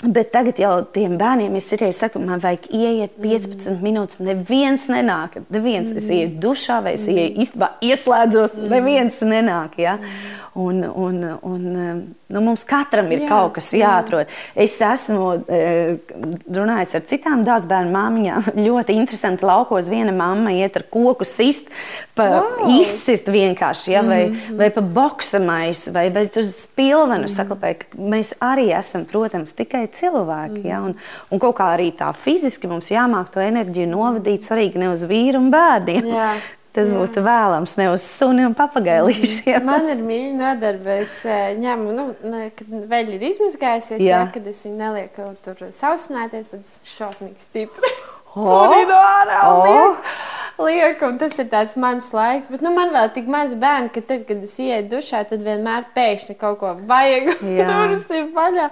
[0.00, 3.80] Bet tagad jau tiem bērniem es citreiz saku, man vajag ieiet 15 mm.
[3.84, 4.20] minūtes.
[4.24, 5.36] Neviens nenāk.
[5.52, 5.92] Neviens.
[5.92, 6.00] Mm.
[6.00, 8.56] Es ieju dušā vai es ieju īstenībā ieslēdzos.
[8.56, 8.70] Mm.
[8.72, 9.76] Neviens nenāk.
[9.82, 9.98] Ja?
[10.00, 10.38] Mm.
[10.52, 11.66] Un, un, un,
[12.26, 14.26] nu, mums katram ir jā, kaut kas jāatrod.
[14.26, 14.64] Jā.
[14.64, 15.60] Es esmu e,
[16.50, 18.48] runājis ar citām dārzbērnu māmiņām.
[18.66, 21.70] Ļoti interesanti laukos viena mamma iet ar koku sist,
[22.18, 22.72] pa, wow.
[22.80, 24.02] izsist vienkārši, ja?
[24.06, 27.74] vai, mm vai pa boksamais, vai, vai uz pilvenu mm saklapē.
[27.94, 30.62] Mēs arī esam, protams, tikai cilvēki.
[30.68, 30.80] Ja?
[30.86, 30.94] un,
[31.30, 35.42] un kaut kā arī tā fiziski mums jāmāk to enerģiju novadīt svarīgi ne uz vīru
[35.42, 36.10] un bērniem.
[36.14, 36.32] Jā.
[36.70, 37.00] Tas Jā.
[37.00, 39.64] būtu vēlams ne uz suni un papagailīšiem.
[39.66, 41.00] Man ir mīļa nodarbe.
[41.02, 42.04] Es ņemu, nu,
[42.54, 44.20] kad vēl ir izmazgājusies, jā.
[44.20, 47.90] Jā, kad es viņu nelieku tur sausināties, tad ir šausmīgi stipri.
[48.36, 48.58] No
[48.94, 49.64] ārā, oh.
[49.64, 50.10] liek,
[50.62, 52.50] liek, un tas ir tāds mans laiks.
[52.52, 55.88] Bet nu, man vēl tik maz bērni, ka tad, kad es ieeju dušā, tad vienmēr
[55.96, 57.32] pēkšņi kaut ko vajag.
[57.70, 58.68] Tur ir vaļā.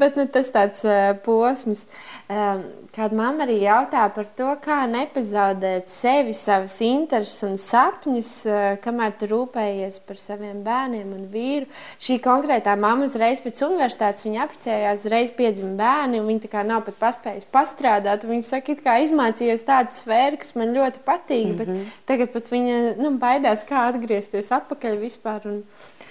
[0.00, 1.84] Bet nu, tas tāds uh, posms.
[2.28, 8.76] Um, Kāda mamma arī jautā par to, kā nepazaudēt sevi, savas intereses un sapņus, eh,
[8.84, 11.70] kamēr tu rūpējies par saviem bērniem un vīru.
[11.96, 16.66] Šī konkrētā mamma uzreiz pēc universitātes viņa apprecējās, uzreiz piedzima bērni, un viņa tā kā
[16.68, 18.28] nav pat paspējusi pastrādāt.
[18.28, 21.56] Viņa saka, kā izmācījos tādu sfēru, kas man ļoti patīk, mm -hmm.
[21.56, 21.90] bet mhm.
[22.04, 25.62] tagad pat viņa nu, baidās, kā atgriezties atpakaļ vispār un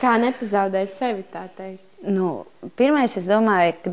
[0.02, 1.86] kā nepazaudēt sevi, tā teikt.
[2.02, 3.90] Nu, pirmais, es domāju, ka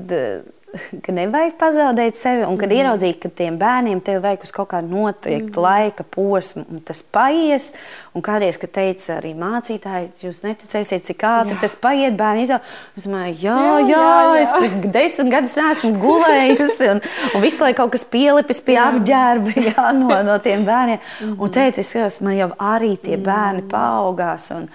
[1.04, 2.78] ka nevajag pazaudēt sevi, un kad mm.
[2.78, 5.64] ieraudzīt, ka tiem bērniem tev vajag uz kaut kādu noteiktu mm.
[5.64, 7.70] laika posmu, un tas paies.
[8.16, 12.68] Un kādreiz, kad teica arī mācītāji, jūs neticēsiet, cik ātri tas paiet, bērni izaug.
[12.98, 14.02] Es domāju, jā, jā, jā,
[14.42, 19.66] jā, es desmit gadus neesmu gulējusi, un, un visu laiku kaut kas pielipis pie apģērba
[19.70, 21.00] jā, no, no tiem bērniem.
[21.22, 21.34] Mm.
[21.38, 24.50] Un teikt, es skatos, man jau arī tie bērni paaugās.
[24.56, 24.66] Un,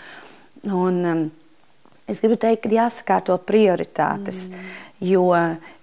[0.69, 1.25] un, um,
[2.07, 4.47] es gribu teikt, ka jāsakārto prioritātes.
[4.49, 4.79] Mm.
[5.03, 5.27] Jo,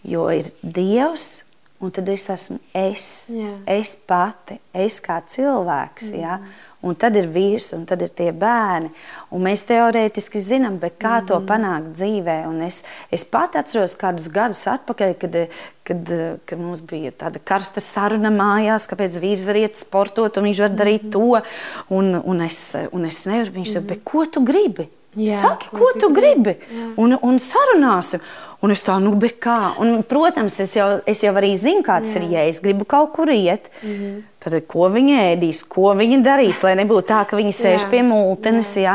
[0.06, 1.42] jo ir Dievs,
[1.80, 3.52] un tad es esmu es, jā.
[3.68, 6.12] es pati, es kā cilvēks.
[6.14, 6.20] Mm.
[6.22, 6.40] Ja?
[6.80, 8.88] Un tad ir vīrs, un tad ir tie bērni.
[9.36, 11.26] Un mēs teorētiski zinām, kā mm.
[11.28, 11.48] to mhm.
[11.50, 12.36] panākt dzīvē.
[12.48, 12.80] Un es,
[13.12, 15.36] es pat atceros kādus gadus atpakaļ, kad,
[15.84, 16.14] kad,
[16.48, 20.72] kad mums bija tāda karsta saruna mājās, kāpēc vīrs var iet sportot un viņš var
[20.78, 21.12] darīt mm.
[21.18, 21.42] to.
[21.98, 23.58] Un, un, es, un es nevaru.
[23.60, 23.76] Viņš mm.
[23.82, 24.88] saka, ko tu gribi?
[25.18, 26.52] Jā, Saki, ko, ko tu gribi?
[26.54, 26.92] gribi?
[27.02, 28.22] Un, un sarunāsim.
[28.60, 29.56] Un es tā, nu, bet kā?
[29.80, 32.20] Un, protams, es jau, es jau arī zinu, kāds Jā.
[32.20, 33.70] ir, ja es gribu kaut kur iet.
[33.82, 34.20] Mm -hmm.
[34.40, 37.98] Tad, ko viņi ēdīs, ko viņi darīs, lai nebūtu tā, ka viņi sēž jā, pie
[38.00, 38.94] mūtenes, jā,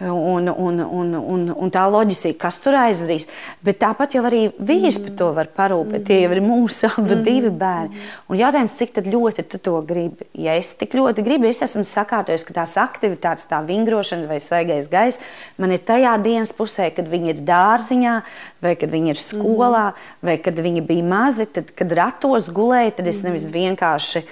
[0.00, 3.28] jā, un, un, un, un, un tā loģistika, kas tur aizdarīs.
[3.60, 5.02] Bet tāpat jau arī vīrs mm.
[5.04, 6.00] par to var parūpēt.
[6.00, 6.06] Mm.
[6.08, 7.26] Tie jau ir mūsu abi mm.
[7.26, 8.00] divi bērni.
[8.32, 10.30] Un jautājums, cik ļoti tu to gribi?
[10.32, 14.88] Ja es tik ļoti gribu, es esmu sakārtojis, ka tās aktivitātes, tā vingrošana vai svaigais
[14.88, 15.20] gaiss,
[15.60, 18.16] man ir tajā dienas pusē, kad viņi ir dārziņā,
[18.62, 20.28] vai kad viņi ir skolā, mm.
[20.28, 23.56] vai kad viņi bija mazi, tad, kad ratos gulēja, tad es nevis mm.
[23.58, 24.24] vienkārši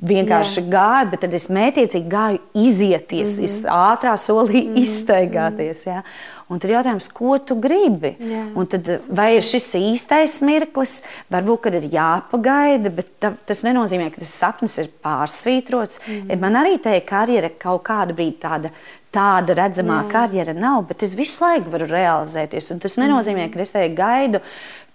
[0.00, 0.66] vienkārši Jā.
[0.72, 3.72] gāju, bet tad es mētiecīgi gāju izieties, mm -hmm.
[3.92, 4.82] ātrā solī mm -hmm.
[4.82, 5.86] izteigāties.
[5.86, 6.02] Ja?
[6.48, 8.16] Un tad jautājums, ko tu gribi?
[8.18, 8.44] Jā.
[8.54, 14.20] Un tad, vai ir šis īstais mirklis, varbūt ir jāpagaida, bet ta, tas nenozīmē, ka
[14.20, 16.00] tas sapnis ir pārsvītrots.
[16.06, 16.40] Mm -hmm.
[16.40, 18.70] Man arī te karjera kaut kāda brīdī tāda.
[19.10, 20.10] Tāda redzamā Jā.
[20.12, 22.70] karjera nav, bet es visu laiku varu realizēties.
[22.70, 24.38] Un tas nenozīmē, mm ka es te gaidu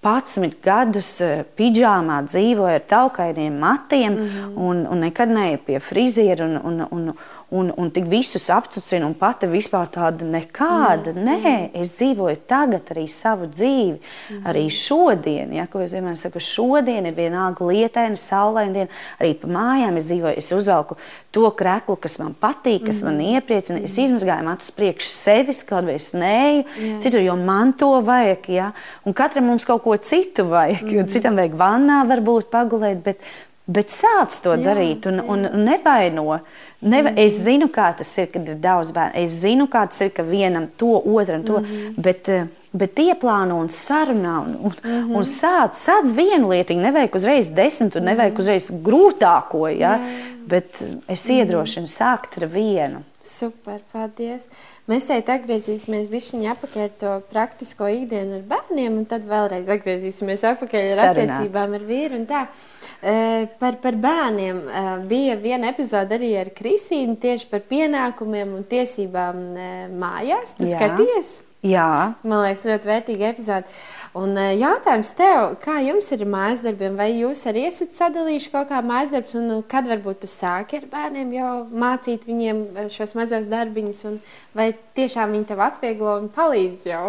[0.06, 6.46] 11 gadus eh, pidžāmā dzīvoju ar taukainiem matiem mm un, un nekad neju pie friziera.
[6.46, 7.10] Un, un, un,
[7.50, 11.14] un, un tik visus apcucina, un pati vispār tāda nekāda.
[11.14, 11.26] Mm.
[11.26, 14.42] Nē, es dzīvoju tagad arī savu dzīvi, mm.
[14.50, 15.54] arī šodien.
[15.56, 19.04] Ja, ko es vienmēr saku, šodien ir vienalga lietaina, saulaina diena.
[19.20, 20.98] Arī pa mājām es dzīvoju, es uzvelku
[21.36, 23.12] to kreklu, kas man patīk, kas mm.
[23.12, 23.82] man iepriecina.
[23.86, 27.00] Es izmazgāju matus priekš sevis, kaut vai es neju, yeah.
[27.04, 28.50] citur, jo man to vajag.
[28.56, 28.72] Ja?
[29.06, 30.86] Un katram mums kaut ko citu vajag.
[30.90, 31.12] Mm.
[31.14, 33.22] Citam vajag vannā varbūt pagulēt, bet,
[33.66, 36.40] bet sāc to jā, darīt un, un, un nevaino.
[36.82, 37.26] Neva, mm -hmm.
[37.26, 39.12] Es zinu, kā tas ir, kad ir daudz bērnu.
[39.16, 41.60] Es zinu, kā tas ir, ka vienam to, otram to.
[41.60, 41.94] Mm -hmm.
[41.98, 45.16] bet, eh, bet ieplāno un sarunā un, un, mm -hmm.
[45.16, 46.74] un sāc, sāc vienu lietu.
[46.74, 48.42] Nevajag uzreiz desmit, un nevajag mhm.
[48.42, 49.68] uzreiz grūtāko.
[49.68, 49.92] Ja?
[49.92, 50.00] Jā.
[50.48, 51.38] Bet es mhm.
[51.38, 52.98] iedrošinu sākt ar vienu.
[53.26, 54.46] Super, paldies.
[54.90, 60.92] Mēs šeit atgriezīsimies bišķiņā atpakaļ to praktisko ikdienu ar bērniem, un tad vēlreiz atgriezīsimies atpakaļ
[60.92, 61.24] ar Sarunāts.
[61.24, 62.44] attiecībām ar vīru un tā.
[62.46, 68.70] Uh, par, par bērniem uh, bija viena epizode arī ar Kristīnu tieši par pienākumiem un
[68.70, 70.54] tiesībām uh, mājās.
[70.60, 70.78] Tu Jā.
[70.78, 71.36] skaties?
[71.66, 72.14] Jā.
[72.22, 73.72] Man liekas, ļoti vērtīga epizode.
[74.16, 76.96] Un eh, jautājums tev, kā jums ir mājas darbiem?
[77.00, 80.80] Vai jūs arī esat sadalījuši kaut kā mājas darbus, un nu, kad varbūt tu sāki
[80.80, 84.20] ar bērniem jau mācīt viņiem eh, šos mazos darbiņus, un
[84.56, 87.08] vai tiešām viņi tev atvieglo un palīdz jau?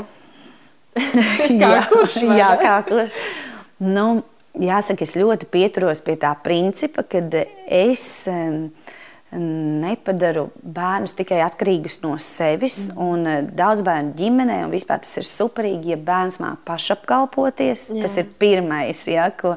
[0.96, 2.20] kā jā, kurš?
[2.24, 3.20] Jā, kā kurš.
[3.84, 4.08] Nu,
[4.56, 8.06] jāsaka, es ļoti pieturos pie tā principa, kad es.
[8.32, 8.70] Um,
[9.36, 12.86] nepadaru bērnus tikai atkarīgus no sevis.
[12.92, 13.26] Mm.
[13.26, 17.90] Uh, daudz bērnu ģimenē, un vispār tas ir superīgi, ja bērns māca pašapkalpoties.
[17.94, 18.06] Jā.
[18.06, 19.04] Tas ir pirmais.
[19.10, 19.56] Ja, ko,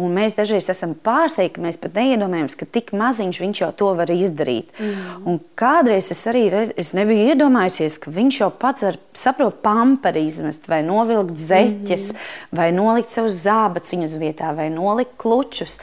[0.00, 3.90] Un mēs dažreiz esam pārsteigti, ka mēs pat neiedomājamies, ka tik maziņš viņš jau to
[3.98, 4.70] var izdarīt.
[4.80, 5.26] Mm.
[5.28, 6.46] Un kādreiz es arī
[6.80, 12.30] es nebiju iedomājusies, ka viņš jau pats var saprot pamperi izmest, vai novilkt zeķes, mm.
[12.56, 15.76] vai nolikt savus zābaciņus vietā, vai nolikt klučus.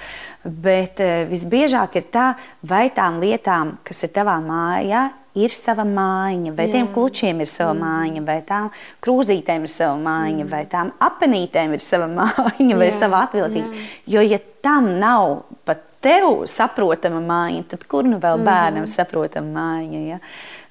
[0.43, 2.29] Bet eh, visbiežāk ir tā,
[2.63, 6.73] vai tām lietām, kas ir tavā mājā, ir sava mājiņa, vai Jā.
[6.77, 7.83] tiem klučiem ir sava mm.
[7.83, 8.69] mājiņa, vai tām
[9.03, 10.51] krūzītēm ir sava mājiņa, mm.
[10.53, 12.95] vai tām apenītēm ir sava mājiņa, vai Jā.
[13.01, 13.83] sava atviltība.
[14.09, 18.93] Jo, ja tam nav pat tev saprotama mājiņa, tad kur nu vēl bērnam mm.
[18.95, 20.03] saprotama mājiņa?
[20.07, 20.21] Ja?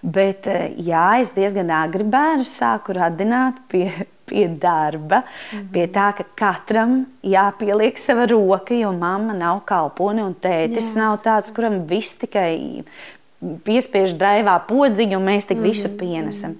[0.02, 3.90] Bet eh, jā, es diezgan agri bērnu sāku radināt pie,
[4.28, 5.68] pie darba, mm -hmm.
[5.72, 11.18] pie tā, ka katram jāpieliek sava roka, jo mamma nav kalpone un tētis Jā, nav
[11.24, 12.84] tāds, kuram viss tikai
[13.64, 15.68] piespiež draivā podziņu un mēs tik mm -hmm.
[15.68, 16.54] visu mhm, pienesam.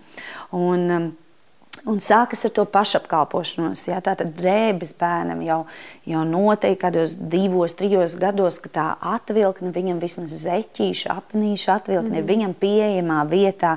[0.51, 1.17] Un, um,
[1.87, 3.87] Un sākas ar to pašapkalpošanos.
[3.89, 5.61] Jā, tā tad drēbes bērnam jau,
[6.09, 12.29] jau noteikti kādos divos, trijos gados, ka tā atvilkne viņam vismaz zeķīša, apnīša atvilkne mm.
[12.29, 13.77] viņam pieejamā vietā.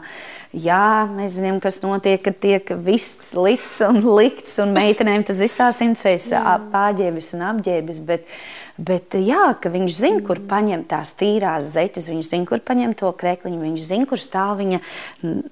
[0.52, 5.76] Jā, mēs zinām, kas notiek, kad tiek viss likts un likts, un meitenēm tas vispār
[5.76, 6.34] simts reizes
[6.74, 8.04] pārģērbis un apģērbis.
[8.08, 8.28] Bet,
[8.82, 13.12] Bet jā, ka viņš zina, kur paņemt tās tīrās zeķes, viņš zina, kur paņemt to
[13.20, 14.80] krekliņu, viņš zina, kur stāv viņa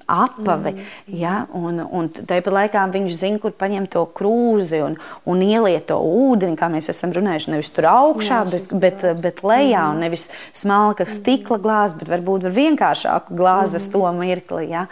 [0.10, 0.74] apave.
[0.74, 1.18] Mm.
[1.20, 1.34] Ja?
[1.54, 4.98] Un, un tāpat laikā viņš zina, kur paņemt to krūzi un,
[5.30, 7.54] un ieliet to ūdeni, kā mēs esam runājuši.
[7.54, 9.96] Nevis tur augšā, jā, bet, bet, bet lejā, mm.
[9.96, 13.82] un nevis smalka stikla glāze, bet varbūt vienkāršāku glāzi mm.
[13.82, 14.66] ar to mirkli.
[14.72, 14.86] Ja?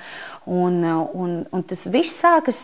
[0.48, 2.62] Un, un, un tas viss sākas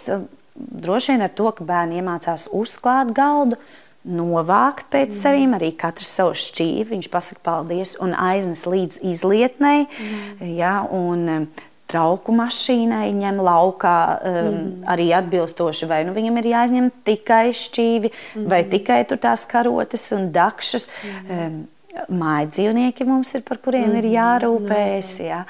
[0.56, 3.58] droši vien ar to, ka bērni iemācās uzklāt galdu
[4.04, 5.20] novākt pēc mm.
[5.20, 6.90] sevīm, arī katrs savu šķīvi.
[6.92, 9.86] Viņš pasaka paldies un aiznes līdz izlietnei.
[9.88, 10.50] Mm.
[10.58, 11.48] Ja, un,
[11.94, 14.72] Trauku mašīnai ņem laukā um, mm.
[14.90, 18.48] arī atbilstoši, vai nu viņam ir jāizņem tikai šķīvi, mm.
[18.50, 20.90] vai tikai tās karotes un dakšas.
[21.04, 21.38] Mm.
[21.38, 21.62] Um,
[22.10, 23.98] Māja dzīvnieki mums ir, par kuriem mm.
[24.00, 25.12] ir jārūpējas.
[25.22, 25.44] Ja.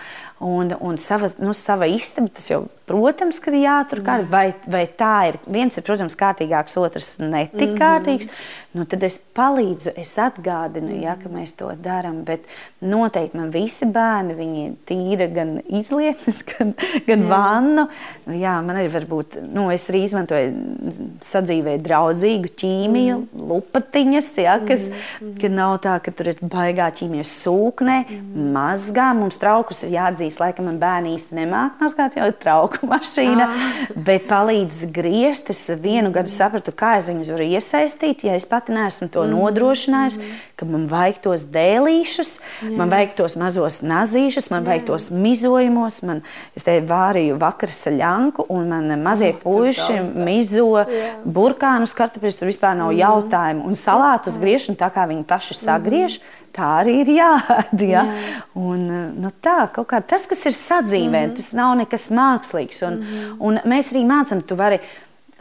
[0.44, 4.28] Un, un sava, nu, sava istaba, tas jau, protams, ir jātur kārtībā.
[4.34, 5.38] Vai, vai tā ir?
[5.48, 7.80] Viens ir, protams, kārtīgāks, otrs netik mm -hmm.
[7.80, 8.28] kārtīgs
[8.74, 12.24] nu, tad es palīdzu, es atgādinu, ja, ka mēs to darām.
[12.26, 12.48] Bet
[12.82, 16.74] noteikti man visi bērni, viņi tīra gan izlietnes, gan,
[17.06, 17.30] gan jā.
[17.30, 17.86] vannu.
[18.26, 23.44] Nu, jā, man arī varbūt, nu, es arī izmantoju sadzīvē draudzīgu ķīmiju, mm.
[23.52, 25.36] lupatiņas, ja, kas mm.
[25.42, 28.50] ka nav tā, ka tur ir baigā ķīmijas sūknē, mm.
[28.58, 29.12] mazgā.
[29.18, 33.94] Mums traukus ir jāatzīst, laikam man bērni īsti nemāk mazgāt, jo ir trauku mašīna, ah.
[33.94, 35.54] bet palīdz griezt.
[35.54, 36.18] Es vienu mm.
[36.18, 39.32] gadu sapratu, kā es viņus varu iesaistīt, ja es pat pati neesmu to mm.
[39.36, 40.36] nodrošinājusi, mm.
[40.56, 42.32] ka man vajag tos dēlīšus,
[42.64, 42.72] Jā.
[42.78, 44.68] man vajag tos mazos nazīšus, man Jā.
[44.70, 46.02] vajag tos mizojumos.
[46.08, 46.22] Man,
[46.56, 51.18] es te vārīju vakar saļanku, un man mazie oh, puiši mizo Jā.
[51.26, 53.02] burkānus, kartupeļus, tur vispār nav mm.
[53.02, 53.68] jautājumu.
[53.68, 56.22] Un salātus griešanu tā kā viņi paši sagriež.
[56.22, 56.40] Mm.
[56.54, 57.82] Tā arī ir jāēd.
[57.82, 58.04] Ja?
[58.06, 58.42] Jā.
[58.62, 58.84] Un,
[59.18, 61.36] nu, tā, kā, tas, kas ir sadzīvē, mm -hmm.
[61.36, 62.84] tas nav nekas mākslīgs.
[62.86, 63.36] Un, mm -hmm.
[63.40, 64.80] un mēs arī mācām, tu vari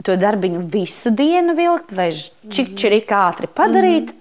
[0.03, 4.03] to darbiņu visu dienu vilkt, vai čik čirīgi ātri padarīt.
[4.03, 4.19] Mm -hmm.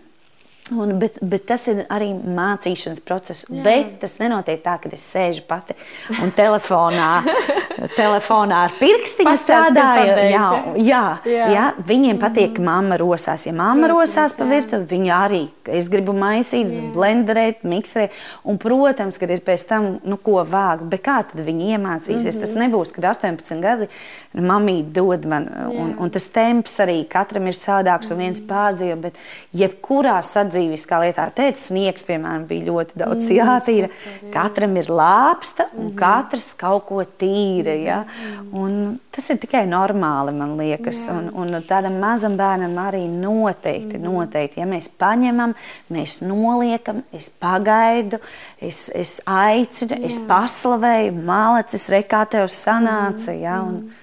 [0.71, 3.45] Un, bet, bet tas ir arī mācīšanas process.
[3.51, 3.63] Jā.
[3.65, 5.75] Bet tas nenotiek tā, ka es sēžu pati
[6.23, 7.09] un telefonā,
[7.97, 10.15] telefonā ar pirkstiņu strādāju.
[10.33, 11.49] Jā, jā, jā.
[11.53, 13.47] jā, viņiem patīk, ka mamma rosās.
[13.49, 15.43] Ja mamma protams, rosās pa virtuvi, viņi arī.
[15.79, 16.89] Es gribu maisīt, jā.
[16.95, 18.17] blenderēt, miksēt.
[18.49, 20.89] Un, protams, kad ir pēc tam, nu, ko vāgt.
[20.93, 22.35] Bet kā tad viņi iemācīsies?
[22.35, 22.41] Mm -hmm.
[22.41, 23.89] Tas nebūs, kad 18 gadi
[24.33, 25.49] mamīte dod man.
[25.69, 28.97] Un, un tas temps arī katram ir savādāks un viens pārdzīvo.
[29.01, 29.15] Bet
[29.55, 33.89] jebkurā sadzīviskā lietā, teicis, sniegs, piemēram, bija ļoti daudz jātīra.
[34.33, 37.62] Katram ir lāpsta un katrs kaut ko tīra.
[37.71, 38.03] Ja?
[38.05, 38.49] Mm.
[38.59, 38.77] Un
[39.15, 41.05] tas ir tikai normāli, man liekas.
[41.09, 41.17] Jā.
[41.17, 44.05] Un, un tādam mazam bērnam arī noteikti, mm.
[44.07, 44.63] noteikti.
[44.63, 45.55] Ja mēs paņemam,
[45.93, 48.21] mēs noliekam, es pagaidu,
[48.61, 50.11] es, es aicinu, jā.
[50.11, 53.37] es paslavēju, malacis, rekā tev sanāca.
[53.37, 53.61] Ja?
[53.67, 53.99] Un, mm.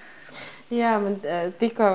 [0.70, 1.86] Jā, man uh, tikko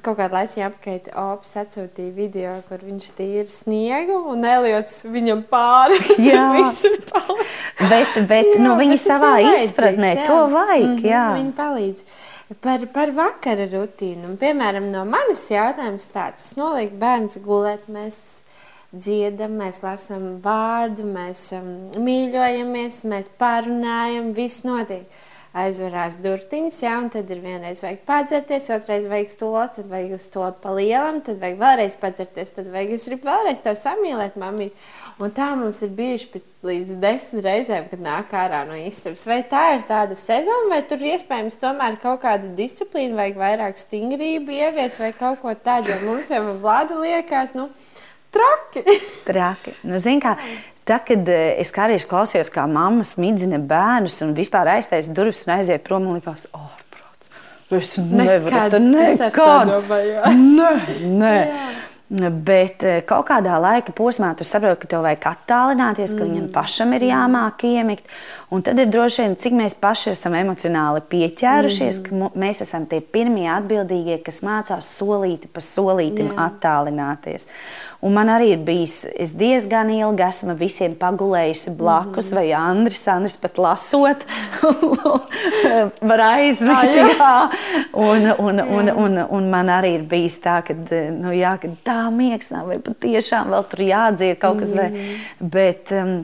[0.00, 5.98] kaut kādā laikā apkārt Ops atsūtīja video, kur viņš tīra sniegu un Eliots viņam pāri.
[6.28, 7.56] Jā, visur palīdz.
[7.90, 10.26] Bet, bet jā, nu, viņi savā izpratnē jā.
[10.28, 10.86] to vajag.
[10.86, 11.24] Mm -hmm, jā.
[11.34, 12.04] Viņi palīdz.
[12.62, 14.36] Par, par vakara rutīnu.
[14.38, 16.44] Piemēram, no manis jautājums tāds.
[16.46, 18.44] Es nolieku bērns gulēt, mēs
[18.92, 25.08] dziedam, mēs lasām vārdu, mēs um, mīļojamies, mēs pārunājam, viss notiek
[25.52, 30.24] aizvarās durtiņas, ja, un tad ir vienreiz vajag padzerties, otrreiz vajag stoli, tad vajag uz
[30.30, 34.70] stoli pa lielam, tad vajag vēlreiz padzerties, tad vajag es gribu vēlreiz tev samīlēt, mamī.
[35.20, 39.26] Un tā mums ir bijuši līdz desmit reizēm, kad nāk ārā no istabas.
[39.28, 44.56] Vai tā ir tāda sezona, vai tur iespējams tomēr kaut kāda disciplīna, vajag vairāk stingrību
[44.56, 47.68] ievies vai kaut ko tādu, jo mums jau vlada liekas, nu,
[48.32, 48.86] traki.
[49.28, 49.76] traki.
[49.84, 50.38] Nu, zin kā,
[50.88, 55.54] Tā, kad eh, es kādreiz klausījos, kā mamma smidzina bērnus un vispār aiztaisa durvis un
[55.58, 57.30] aiziet prom, man liekas, ārprāts.
[57.72, 59.70] Es nevaru, nekad, nekad.
[60.42, 60.72] Nē,
[61.22, 61.36] nē.
[61.38, 61.70] Jā.
[62.12, 66.26] Bet eh, kaut kādā laika posmā tu saproti, ka tev vajag attālināties, ka mm.
[66.28, 68.10] viņam pašam ir jāmāk iemigt.
[68.52, 72.08] Un tad ir droši vien, cik mēs paši esam emocionāli pieķērušies, mm.
[72.32, 76.50] ka mēs esam tie pirmie atbildīgie, kas mācās solīti pa solītim Jā.
[76.50, 77.48] attālināties.
[78.04, 82.36] Un man arī ir bijis, es diezgan ilgi esmu visiem pagulējusi blakus, mm.
[82.36, 84.26] vai Andris, Andris pat lasot,
[86.10, 86.98] var aizmigt.
[87.22, 87.80] Ah, jā.
[87.94, 88.68] Un, un, jā.
[88.68, 90.76] Un, un, un man arī ir bijis tā, ka,
[91.14, 91.54] nu, jā,
[91.86, 94.76] tā miegs nav, vai patiešām vēl tur jādzied kaut kas.
[94.76, 94.82] Mm.
[94.82, 96.18] Vai, bet, um,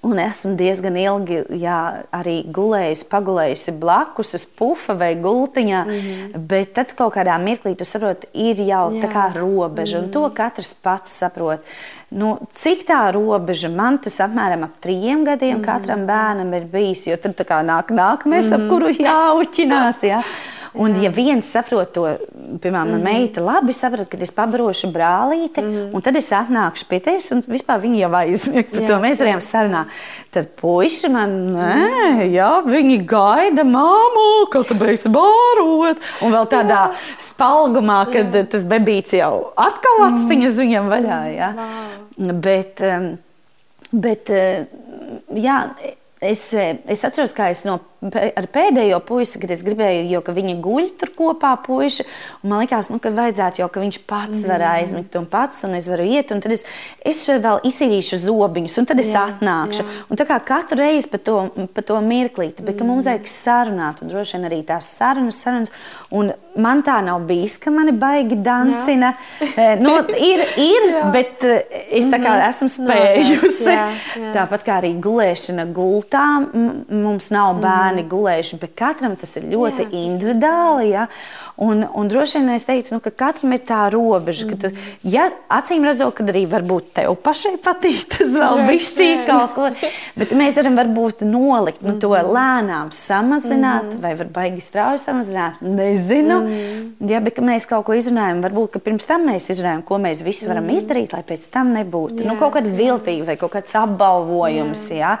[0.00, 1.76] Un esmu diezgan ilgi jā,
[2.16, 5.80] arī gulējusi, pagulējusi blakus uz pufa vai gultiņā.
[5.84, 6.38] Mm -hmm.
[6.48, 9.02] Bet tad kaut kādā mirklī tu saproti, ir jau jā.
[9.02, 9.98] tā kā robeža.
[9.98, 10.06] Mm -hmm.
[10.06, 10.34] Un to mhm.
[10.34, 11.60] katrs pats saprot.
[12.10, 15.66] Nu, cik tā robeža man tas apmēram ap trījiem gadiem mm -hmm.
[15.66, 17.06] katram bērnam ir bijis.
[17.06, 18.54] Jo tad nāk nākamais, mm -hmm.
[18.54, 18.68] ap mhm.
[18.68, 20.02] kuru jāuķinās.
[20.02, 20.22] Jā.
[20.78, 21.08] Un, Jā.
[21.08, 22.04] ja viens saprot to,
[22.62, 23.02] piemēram, mm -hmm.
[23.02, 25.94] meita labi saprot, ka es pabarošu brālīti, mm -hmm.
[25.94, 28.98] un tad es atnākšu pie tevis, un vispār viņi jau aizmiega par to.
[29.02, 29.86] Mēs varējām sarunāt.
[30.30, 35.98] Tad puiši man, nē, jā, viņi gaida māmu, ka tu beigsi bārot.
[36.22, 36.94] Un vēl tādā jā.
[37.18, 38.46] spalgumā, kad jā.
[38.46, 40.14] tas bebīts jau atkal mhm.
[40.14, 40.60] atstiņas mm.
[40.60, 41.20] viņam vaļā.
[41.34, 41.54] Jā.
[41.56, 42.32] Wow.
[42.32, 42.80] Bet,
[43.90, 44.30] bet
[45.34, 45.70] jā,
[46.20, 50.86] es, es atceros, kā es no ar pēdējo puisi, kad es gribēju, jo viņi guļ
[51.00, 52.06] tur kopā, puiši.
[52.48, 54.70] Man liekas, nu, ka vajadzētu jau, ka viņš pats var mm.
[54.78, 56.64] aizmigt un pats, un es varu iet, un tad es,
[57.04, 59.84] es vēl iztīrīšu zobiņus, un tad es jā, atnākšu.
[59.84, 59.98] Jā.
[60.08, 61.36] Un tā kā katru reizi pa to,
[61.76, 62.88] pa to mirklīti, bet mm.
[62.88, 65.74] mums vajag sarunāt, un droši vien arī tās sarunas, sarunas.
[66.16, 69.12] Un man tā nav bijis, ka mani baigi dancina.
[69.40, 69.76] Jā.
[69.80, 72.46] nu, ir, ir bet es tā kā mhm.
[72.48, 73.68] esmu spējusi.
[73.68, 73.86] Jā,
[74.18, 74.32] jā.
[74.34, 76.24] Tāpat kā arī gulēšana gultā,
[76.90, 80.90] mums nav bērni gulējuši, bet katram tas ir ļoti jā, individuāli.
[80.94, 81.06] Ja?
[81.60, 84.94] Un, un droši vien es teiktu, nu, ka katram ir tā robeža, ka, tu, mhm.
[85.12, 89.68] ja acīm redzot, ka arī varbūt tev pašai patīk tas vēl bišķīgi kaut ko,
[90.16, 92.32] bet mēs varam varbūt nolikt, nu, to mhm.
[92.38, 94.00] lēnām samazināt, -hmm.
[94.00, 96.40] vai var baigi strauji samazināt, nezinu.
[96.40, 97.10] -hmm.
[97.12, 100.48] Ja, bet mēs kaut ko izrunājam, varbūt, ka pirms tam mēs izrunājam, ko mēs visi
[100.48, 104.96] varam izdarīt, lai pēc tam nebūtu, nu, kaut kāda viltība vai kaut kāds apbalvojums, jā.
[104.96, 105.18] jā.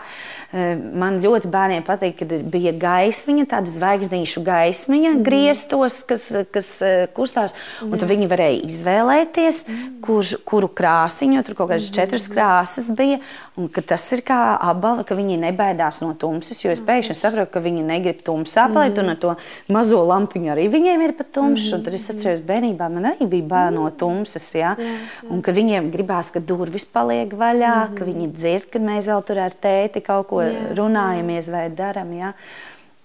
[0.50, 5.20] Eh, man ļoti bērniem patīk, kad bija gaismiņa, tāda zvaigznīšu gaismiņa mm.
[5.22, 7.54] griestos, kas, kas eh, kustās.
[7.86, 9.92] Un tad viņi varēja izvēlēties, mm.
[10.02, 11.94] kur, kuru krāsiņu, tur kaut kādas mm.
[12.00, 13.20] četras krāsas bija.
[13.60, 14.40] Un tas ir kā
[14.72, 16.58] apbalva, ka viņi nebaidās no tumsas.
[16.64, 19.36] Jo es pēkšņi saprotu, ka viņi negrib tumsā palikt, un ar to
[19.70, 21.70] mazo lampiņu arī viņiem ir pat tumšs.
[21.78, 24.48] Tad es atceros, bērnībā man arī bija bail no tumsas.
[24.56, 24.74] Ja?
[24.74, 25.30] Jā, jā.
[25.30, 29.44] Un ka viņiem gribās, ka durvis paliek vaļā, ka viņi dzird, kad mēs vēl tur
[29.46, 31.54] ar tēti kaut ko ko jā, runājamies jā.
[31.54, 32.12] vai darām.
[32.18, 32.32] Ja?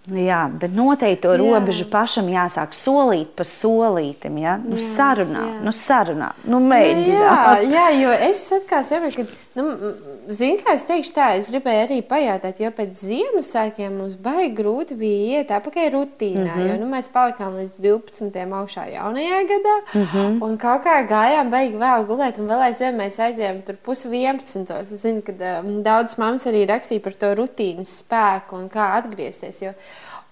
[0.06, 1.40] Jā, bet noteikti to Jā.
[1.42, 4.36] robežu pašam jāsāk solīt pa solītam.
[4.38, 4.58] Ja?
[4.62, 5.62] Nu, Jā, sarunā, jā.
[5.66, 7.64] nu, sarunā, nu, Nu, mēģināt.
[7.66, 9.64] jā, jā, jo es atkal saprotu, ka, nu,
[10.36, 14.98] zinu, kā es teikšu, tā, es gribēju arī pajautāt, jo pēc Ziemassvētkiem mums baigi grūti
[15.00, 16.62] bija iet apakaļ rutīnā, mm Mhm.
[16.62, 16.70] -hmm.
[16.70, 18.52] jo nu, mēs palikām līdz 12.
[18.62, 20.18] augšā jaunajā gadā, mm Mhm.
[20.18, 20.44] -hmm.
[20.44, 24.80] un kaut kā gājām baigi vēl gulēt, un vēl aizvien mēs aizējām tur pus 11.
[24.82, 29.62] Es zinu, ka um, daudz mammas arī rakstīja par to rutīnas spēku un kā atgriezties,
[29.62, 29.74] jo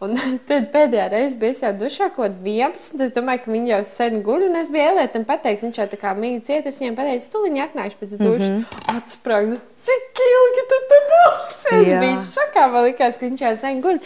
[0.03, 0.17] Un
[0.49, 3.01] tad pēdējā reizē bija jau dušā, ko 11.
[3.05, 4.47] Es domāju, ka viņi jau sen guļ.
[4.49, 6.67] Un es biju Elētam pateicis, viņš jau tā kā mīļi ciet.
[6.69, 8.49] Es viņam pateicu, tu viņi atnāks pēc dušas.
[8.49, 8.97] Mm -hmm.
[8.97, 11.73] Atsprāgst, cik ilgi tu te būsi?
[11.73, 11.99] Es Jā.
[12.03, 13.99] biju šokā, man likās, ka viņš jau sen guļ.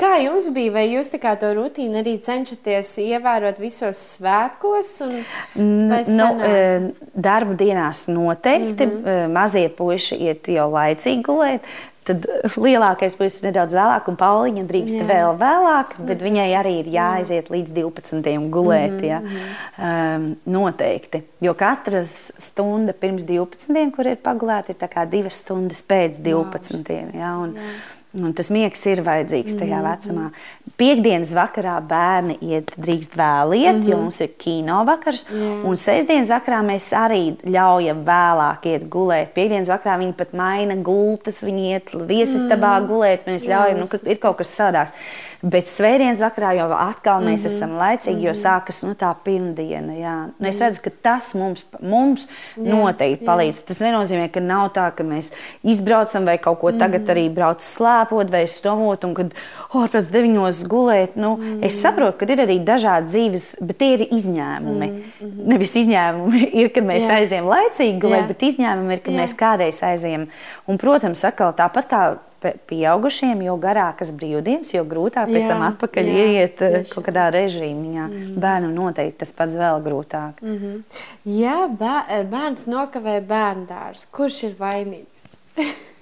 [0.00, 0.72] Kā jums bija?
[0.74, 4.92] Vai jūs tā kā to rutīnu arī cenšaties ievērot visos svētkos?
[5.54, 6.48] Nu, sanāca?
[6.48, 9.32] e, darba dienās noteikti mm -hmm.
[9.32, 11.60] mazie puiši iet jau laicīgi gulēt.
[12.04, 12.26] Tad
[12.60, 15.04] lielākais puisis nedaudz vēlāk, un Pauliņa drīkst Jā.
[15.04, 15.08] Jā.
[15.08, 18.34] vēl vēlāk, bet viņai arī ir jāaiziet līdz 12.
[18.36, 18.98] un gulēt.
[18.98, 19.20] Mm ja?
[19.78, 21.22] um, noteikti.
[21.44, 23.90] Jo katra stunda pirms 12.
[23.94, 26.92] kur ir pagulēta, ir kā divas stundas pēc 12.
[27.16, 27.34] Ja?
[27.40, 27.56] Un,
[28.14, 29.90] Un tas miegs ir vajadzīgs tajā mm -hmm.
[29.90, 30.26] vecumā.
[30.78, 33.90] Piektdienas vakarā bērni iet drīkst vēl iet, mm -hmm.
[33.90, 35.26] jo mums ir kino vakars.
[35.30, 35.64] Jā.
[35.64, 39.34] Un sestdienas vakarā mēs arī ļaujam vēlāk iet gulēt.
[39.34, 42.86] Piektdienas vakarā viņi pat maina gultas, viņi iet viesistabā mm.
[42.86, 43.26] gulēt.
[43.26, 44.92] Mēs Jā, ļaujam, nu, ka ir kaut kas savādāks.
[45.44, 47.56] Bet svētdienas vakarā jau atkal mēs mm -hmm.
[47.56, 49.92] esam laicīgi, jo sākas nu, tā pirmdiena.
[49.92, 50.28] Jā.
[50.38, 53.28] Nu, es redzu, ka tas mums, mums Jā, noteikti jā.
[53.28, 53.64] palīdz.
[53.66, 57.10] Tas nenozīmē, ka nav tā, ka mēs izbraucam vai kaut ko tagad Mhm.
[57.10, 57.60] arī brauc
[58.04, 59.32] slēpot vai stomot, un kad
[59.74, 61.16] oh, pēc deviņos gulēt.
[61.16, 61.64] Nu, Mhm.
[61.64, 64.88] Es saprotu, ka ir arī dažādi dzīves, bet tie ir izņēmumi.
[65.20, 67.18] Nevis izņēmumi ir, kad mēs Jā.
[67.20, 68.28] aizējām laicīgi gulēt, Jā.
[68.28, 69.18] bet izņēmumi ir, kad Jā.
[69.20, 70.28] mēs kādreiz aizējām.
[70.68, 72.02] Un, protams, atkal tāpat kā
[72.68, 77.06] pieaugušiem, jo garākas brīvdienas, jo grūtāk pēc Jā, tam atpakaļ jā, ieiet eh, tieši kaut
[77.08, 78.04] kādā režīmā.
[78.04, 78.34] Mm.
[78.36, 80.42] Bērnam noteikti tas pats vēl grūtāk.
[80.44, 80.82] Mm.
[81.24, 85.24] Ja bē- bērns nokavē bērnu dārzu, kurš ir vainīgs?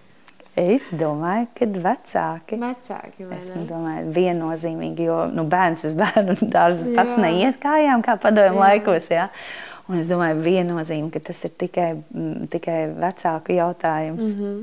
[0.59, 2.59] Es domāju, ka vecāki.
[2.61, 3.63] Vecāki vai Es ne?
[3.65, 7.23] domāju, viennozīmīgi, jo nu, bērns uz bērnu dārza pats Jā.
[7.25, 8.65] neiet kājām, kā padomju Jā.
[8.67, 9.09] laikos.
[9.15, 9.31] Ja?
[9.89, 11.89] Un es domāju, viennozīmīgi, ka tas ir tikai,
[12.53, 14.35] tikai vecāku jautājums.
[14.35, 14.63] Mm -hmm.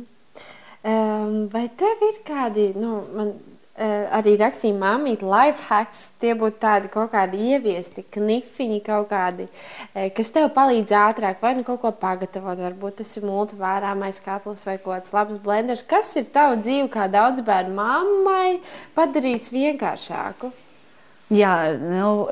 [0.80, 3.34] Um, vai tev ir kādi, nu, man
[3.80, 10.08] arī rakstīja māmīte, life hacks, tie būtu tādi kaut kādi ieviesti knifiņi, kaut kādi, uh,
[10.16, 14.78] kas tev palīdz ātrāk, vai nu kaut ko pagatavot, varbūt tas ir multivārāmais katls vai
[14.78, 15.86] kaut kāds labs blenders.
[15.88, 18.60] Kas ir tavu dzīvi kā daudz bērnu mammai
[18.98, 20.54] padarījis vienkāršāku?
[21.30, 22.28] Jā, nu,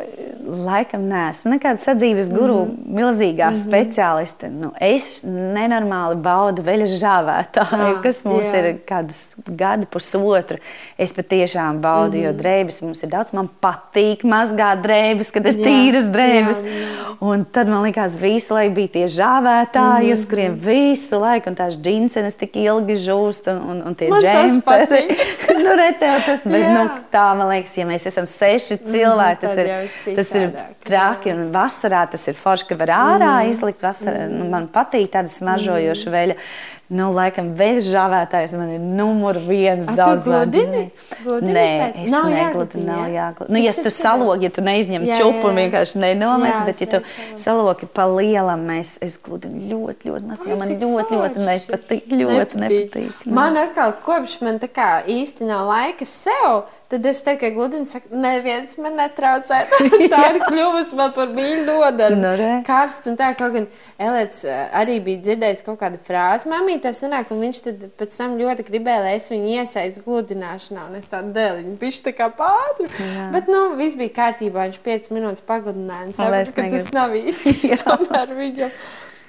[0.66, 2.96] laikam neesmu nekāda sadzīves guru, mm -hmm.
[3.00, 3.68] milzīgā mm -hmm.
[3.68, 4.50] speciāliste.
[4.50, 8.56] Nu, es nenormāli baudu veļas žāvētāju, Ah, kas mums jā.
[8.58, 10.58] ir kādus gadu, pusotru.
[10.98, 12.26] Es patiešām baudu, mm -hmm.
[12.26, 13.34] jo drēbes mums ir daudz.
[13.34, 16.58] Man patīk mazgāt drēbes, kad ir Jā, tīras drēbes.
[16.64, 17.16] jā, jā.
[17.20, 20.14] Un tad man likās, visu laiku bija tie žāvētāji, mm -hmm.
[20.14, 20.30] uz Mhm.
[20.30, 24.88] kuriem visu laiku, un tās džinsenes tik ilgi žūst, un, un, un tie džemperi.
[24.88, 25.18] patīk.
[25.64, 26.74] nu, re, tev tas, bet, Jā.
[26.74, 30.56] nu, tā man liekas, ja mēs esam seši cilvēki, tas ir, tas ir
[30.88, 31.36] traki.
[31.36, 33.84] Un vasarā tas ir forši, ka var ārā izlikt.
[33.86, 36.42] Vasarā, nu, man patīk tāda smaržojoša veļa.
[36.88, 39.90] Nu, laikam, veļas žāvētājs man ir numur viens.
[39.92, 40.86] A, daudz gludini?
[41.20, 41.98] Gludini Nē, pēc?
[42.06, 43.16] es Nav negludinu, jāgludina, nav jā?
[43.18, 43.56] jāgludina.
[43.58, 46.88] Nu, ja tu salogi, ja tu neizņem Jā, čupu un vienkārši nenomet, Jā, bet ja
[46.94, 47.02] tu
[47.44, 52.08] salogi pa lielam, mēs, es gludinu ļoti, ļoti maz, jo man ļoti, ļoti nepatīk.
[52.24, 53.22] Ļoti nepatīk.
[53.26, 53.36] nu.
[53.36, 58.10] Man atkal, kopš man tā kā īsti nav laika sev, tad es tikai gludinu, saku,
[58.22, 59.60] neviens man netraucē.
[60.14, 62.20] tā ir kļuvusi man par mīļu nodarbi.
[62.22, 62.52] Nu, re.
[62.68, 63.68] Karsts un tā, kaut gan
[64.08, 68.38] Elēts eh, arī bija dzirdējis kaut kādu frāzi mamītē sanāk, un viņš tad pēc tam
[68.40, 72.88] ļoti gribēja, lai es viņu iesaistu gludināšanā, un es tādu dēliņu, bišķi tā kā pātru.
[73.02, 73.28] Jā.
[73.36, 77.18] Bet, nu, viss bija kārtībā, viņš 5 minūtes pagludināja, un vairs sapratu, ka tas nav
[77.20, 78.74] īsti tomēr viņam.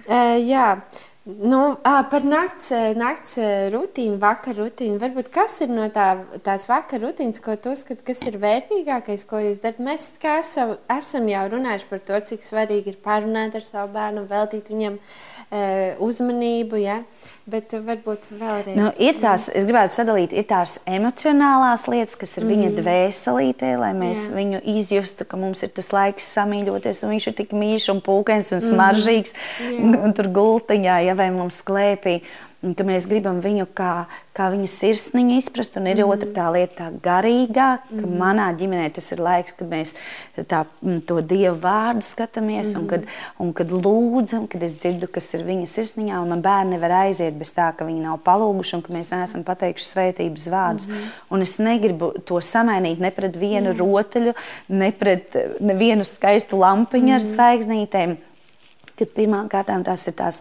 [0.08, 0.70] Uh, jā.
[1.24, 3.34] Nu, par nakts, nakts
[3.74, 4.96] rutīnu, vakar rutīnu.
[5.02, 6.06] Varbūt kas ir no tā,
[6.46, 9.82] tās vakar rutīnas, ko tu uzskati, kas ir vērtīgākais, ko jūs darat?
[9.84, 14.72] Mēs esam, esam jau runājuši par to, cik svarīgi ir parunāt ar savu bērnu, veltīt
[14.72, 15.60] viņam e,
[16.08, 17.02] uzmanību, ja?
[17.50, 18.76] Bet eh, varbūt vēlreiz.
[18.78, 22.52] Nu, ir tās, es gribētu sadalīt, ir tās emocionālās lietas, kas ir mm.
[22.54, 24.34] viņa dvēselītē, lai mēs Jā.
[24.38, 28.52] Viņu izjustu, ka mums ir tas laiks samīļoties, un viņš ir tik mīļš un pūkains
[28.56, 30.02] un smaržīgs, Jā.
[30.02, 32.20] un tur gultiņā, ja vai mums klēpī.
[32.66, 35.76] Un ka mēs gribam viņu kā, kā viņa sirsniņu izprast.
[35.78, 36.10] Un ir mm.
[36.10, 38.16] otra tā lieta, tā garīgā, ka mm.
[38.18, 39.94] manā ģimenē tas ir laiks, kad mēs
[40.50, 40.64] tā,
[41.06, 42.80] to Dievu vārdu skatāmies mm.
[42.80, 43.06] un, kad,
[43.44, 47.38] un kad lūdzam, kad es dzirdu, kas ir viņa sirsniņā, un man bērni nevar aiziet
[47.38, 50.90] bez tā, ka viņi nav palūguši un ka mēs neesam pateikuši svētības vārdus.
[50.90, 51.10] Mm.
[51.34, 53.78] Un es negribu to samainīt ne pret vienu mm.
[53.78, 54.34] rotaļu,
[54.74, 57.20] ne pret nevienu skaistu lampiņu mm.
[57.20, 58.18] ar zvaigznītēm.
[58.98, 60.40] Kad pirmām kārtām tās ir tās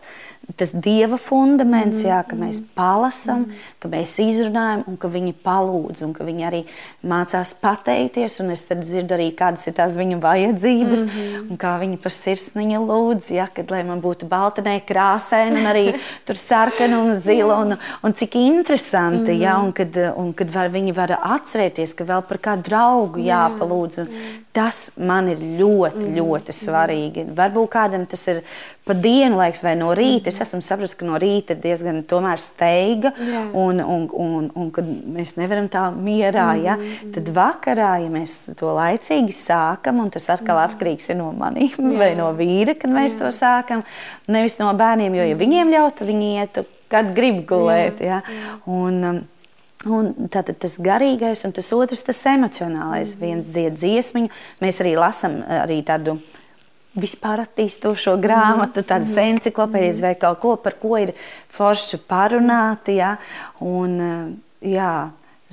[0.55, 3.43] tas dieva fundaments, jā, ka mēs palasām,
[3.83, 6.61] ka mēs izrunājam, un ka viņi palūdz, un ka viņi arī
[7.03, 8.39] mācās pateikties.
[8.39, 11.51] Es dzirdu arī, kādas ir tās viņu vajadzības, mm -hmm.
[11.51, 15.85] un kā viņi par sirsniņu lūdz, ja, kad lai man būtu baltenē krāsaina, un arī
[16.47, 19.41] sarkana un zila, un, un cik interesanti, mm -hmm.
[19.41, 23.99] ja, un kad, un kad var, viņi var atcerēties, ka vēl par kādu draugu jāpalūdz.
[23.99, 24.07] Un
[24.53, 27.25] tas man ir ļoti, ļoti svarīgi.
[27.37, 28.41] Varbūt kādam tas ir
[28.87, 30.31] pa dienu laiks vai no rīta.
[30.37, 32.03] Es esmu sapratis, ka no rīta ir diezgan
[32.37, 33.43] steiga Jā.
[33.53, 36.53] un, un, un, un ka mēs nevaram tā mierā.
[36.53, 36.65] Mm -hmm.
[36.65, 36.77] ja?
[37.13, 40.69] Tad vakarā, ja mēs to laicīgi sākam, un tas atkal -hmm.
[40.69, 43.19] atkarīgs no maniem vai no vīra, kad mēs Jā.
[43.19, 43.83] to sākam,
[44.27, 45.43] nevis no bērniem, jo ja mhm.
[45.43, 48.01] viņiem ļautu, viņi ietu, kad grib gulēt.
[48.01, 48.21] Ja?
[48.65, 49.21] Un, um,
[49.85, 53.13] Un tātad tas garīgais, un tas otrs, tas emocionālais.
[53.13, 53.19] Mm.
[53.21, 54.29] Viens dzied dziesmiņu,
[54.59, 56.17] mēs arī lasām arī tādu
[56.97, 61.13] vispār attīstošo grāmatu, tādas mm encyklopēdijas vai kaut ko, par ko ir
[61.53, 62.97] forši parunāti.
[63.01, 63.17] Ja?
[63.61, 64.91] Un, eh, jā,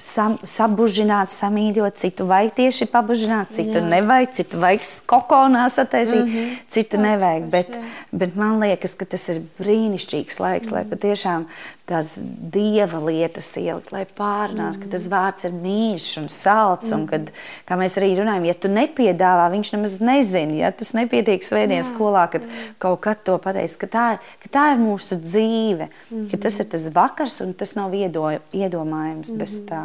[0.01, 3.85] sam, sabužināt, samīļot, citu vajag tieši pabužināt, citu jā.
[3.93, 6.57] nevajag, citu vajag kokonā sataisīt, mm -hmm.
[6.69, 7.49] citu Tāds nevajag.
[7.51, 7.83] Bet, jā.
[8.13, 10.75] bet man liekas, ka tas ir brīnišķīgs laiks, mm -hmm.
[10.75, 11.47] lai patiešām
[11.85, 12.15] tās
[12.53, 14.85] dieva lietas ielikt, lai pārnātu, mm.
[14.85, 16.89] ka tas vārds ir mīļš un salds.
[16.89, 16.97] Mm.
[16.97, 17.27] Un kad,
[17.69, 20.57] kā mēs arī runājam, ja tu nepiedāvā, viņš nemaz nezina.
[20.63, 22.71] Ja tas nepietiek svētdienas skolā, kad mm.
[22.81, 24.07] kaut kad to pateiks, ka tā,
[24.41, 26.23] ka tā ir mūsu dzīve, mm.
[26.33, 29.43] ka tas ir tas vakars un tas nav iedo, iedomājams mm.
[29.45, 29.83] bez tā.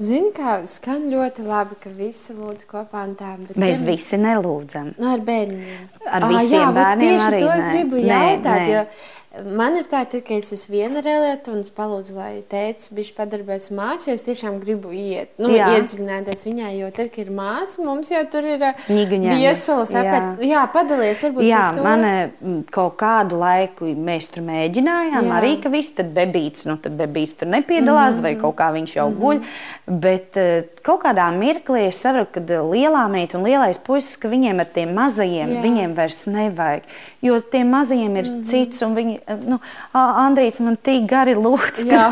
[0.00, 3.34] Zini, kā skan ļoti labi, ka visi lūdz kopā un tā.
[3.52, 3.90] Mēs tiem...
[3.90, 4.94] visi nelūdzam.
[4.96, 5.84] No, nu, ar bērniem.
[6.06, 7.44] Ar visiem ah, jā, bērniem tieši arī.
[7.44, 8.72] To es gribu nē, jautāt, nē.
[8.72, 8.82] jo
[9.44, 13.68] Man ir tā, ka es esmu viena reliģija, un es palūdzu, lai tēvs bija padarbojas
[13.74, 14.14] māsā.
[14.14, 15.68] Es tiešām gribu iet, nu, jā.
[15.76, 20.40] iedziļināties viņā, jo tad, kad ir māsa, mums jau tur ir viesulis apkārt.
[20.40, 20.48] Jā.
[20.54, 21.46] jā, padalies varbūt.
[21.46, 25.34] Jā, man kaut kādu laiku mēs tur mēģinājām, jā.
[25.40, 28.22] arī ka viss tad bebīts, nu tad bebīts tur nepiedalās, mm -hmm.
[28.22, 29.20] vai kaut kā viņš jau mm -hmm.
[29.20, 30.00] guļ.
[30.06, 34.60] Bet uh, kaut kādā mirklī es saprotu, ka lielā meita un lielais puisis, ka viņiem
[34.60, 35.62] ar tiem mazajiem, jā.
[35.62, 36.82] viņiem vairs nevajag.
[37.22, 38.44] Jo tiem mazajiem ir mm -hmm.
[38.44, 39.58] cits, un viņi nu,
[39.96, 42.08] Andrīts man tik gari lūdz, jā.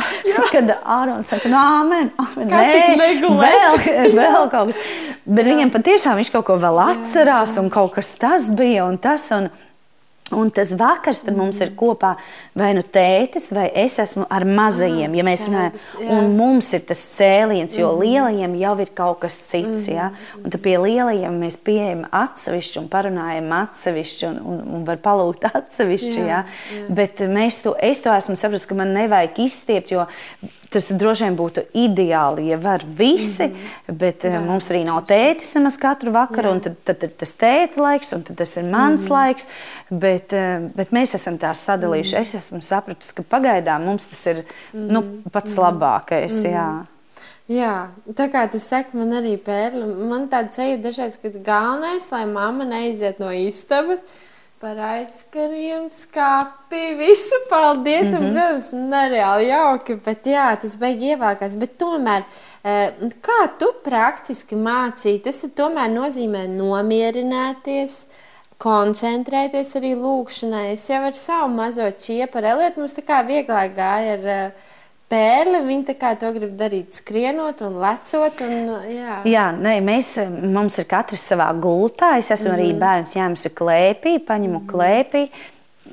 [0.51, 2.65] kad Ārons saka, nu, amen, amen nē,
[3.23, 3.79] vēl,
[4.21, 4.81] vēl kaut kas.
[5.25, 5.53] Bet jā.
[5.53, 7.65] viņam patiešām viņš kaut ko vēl atcerās, jā, jā.
[7.65, 9.31] un kaut kas tas bija un tas.
[9.37, 9.49] Un,
[10.33, 11.35] Un tas vakars mm.
[11.37, 12.15] mums ir kopā
[12.57, 15.11] vai nu tētis, vai es esmu ar mazajiem.
[15.11, 15.77] Ah, ja mēs runājam,
[16.17, 18.01] un mums ir tas cēliens, jo mm.
[18.01, 19.85] lielajiem jau ir kaut kas cits.
[19.85, 19.93] Mm.
[19.93, 20.09] Ja?
[20.41, 25.45] Un tad pie lielajiem mēs pieejam atsevišķi un parunājam atsevišķi un, un, un var palūgt
[25.61, 26.17] atsevišķi.
[26.17, 26.43] Jā, ja?
[26.73, 26.89] jā.
[27.03, 30.09] Bet mēs to, es to esmu sapratis, ka man nevajag izstiept, jo
[30.75, 33.99] Tas droši vien būtu ideāli, ja var visi, mm -hmm.
[34.01, 36.53] bet Jā, mums arī nav tētis nemaz katru vakaru, Jā.
[36.53, 39.11] un tad, tad ir tas tēta laiks, un tas ir mans mm -hmm.
[39.11, 39.49] laiks.
[39.91, 42.15] Bet, eh, bet mēs esam tā sadalījuši.
[42.15, 42.21] Mm.
[42.21, 44.91] Es esmu sapratusi, ka pagaidām mums tas ir mm -hmm.
[44.93, 46.45] nu, pats labākais.
[46.45, 46.53] Mm.
[46.53, 46.87] Jā.
[47.45, 49.85] Jā, tā kā tu saki, man arī pērli.
[49.85, 54.01] Man tāda ceļa dažreiz, ka galvenais, lai mamma neiziet no istabas,
[54.65, 58.13] par aizkariem, skāpi, visu paldies.
[58.13, 58.19] Mm -hmm.
[58.19, 58.35] un, mhm.
[58.35, 61.59] protams, nereāli jauki, bet jā, tas beigas ievākās.
[61.59, 62.25] Bet tomēr,
[62.65, 68.07] eh, kā tu praktiski mācīji, tas tomēr nozīmē nomierināties.
[68.63, 70.69] Koncentrēties arī lūkšanai.
[70.77, 74.69] Es jau ar savu mazo čiepu, ar Elietu, mums tā kā vieglāk gāja ar uh,
[75.11, 75.63] pērli.
[75.67, 78.45] Viņi to grib darīt, skrienot un lecot.
[78.47, 82.15] Un, jā, jā nē, mēs, mums ir katrs savā gultā.
[82.21, 82.59] Es esmu mm.
[82.59, 82.85] arī mhm.
[82.85, 84.71] bērns ņēmis klēpī, paņemu mm.
[84.71, 85.27] klēpī.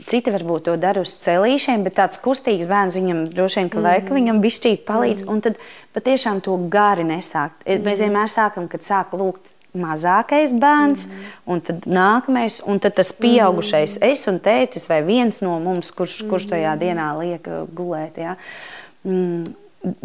[0.08, 4.06] Citi varbūt to dara uz celīšiem, bet tāds kustīgs bērns viņam droši vien ka vajag,
[4.08, 5.26] ka viņam bišķīgi palīdz.
[5.26, 5.34] Mm.
[5.34, 5.60] Un tad
[5.98, 7.66] patiešām to gari nesākt.
[7.66, 7.84] Mm.
[7.90, 11.32] Mēs vienmēr sākam, kad sāk lūgt mazākais bērns, mm.
[11.54, 14.12] un tad nākamais, un tad tas pieaugušais, mm.
[14.12, 18.20] es un tētis, vai viens no mums, kurš, kurš tajā dienā liek gulēt.
[18.20, 18.36] Ja?
[18.36, 19.48] Uh, Mm,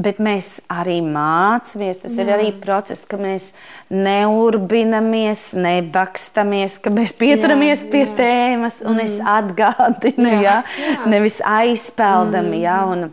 [0.00, 2.00] bet mēs arī mācāmies.
[2.00, 2.24] Tas Jā.
[2.24, 3.50] ir arī process, ka mēs
[3.92, 8.14] neurbinamies, nebakstamies, ka mēs pieturamies jā, pie jā.
[8.22, 9.04] tēmas un mm.
[9.04, 10.56] es atgādinu, jā, jā.
[10.80, 10.96] Jā.
[11.12, 12.48] nevis aizpeldam.
[12.54, 12.62] Mm.
[12.64, 13.04] Jā, un,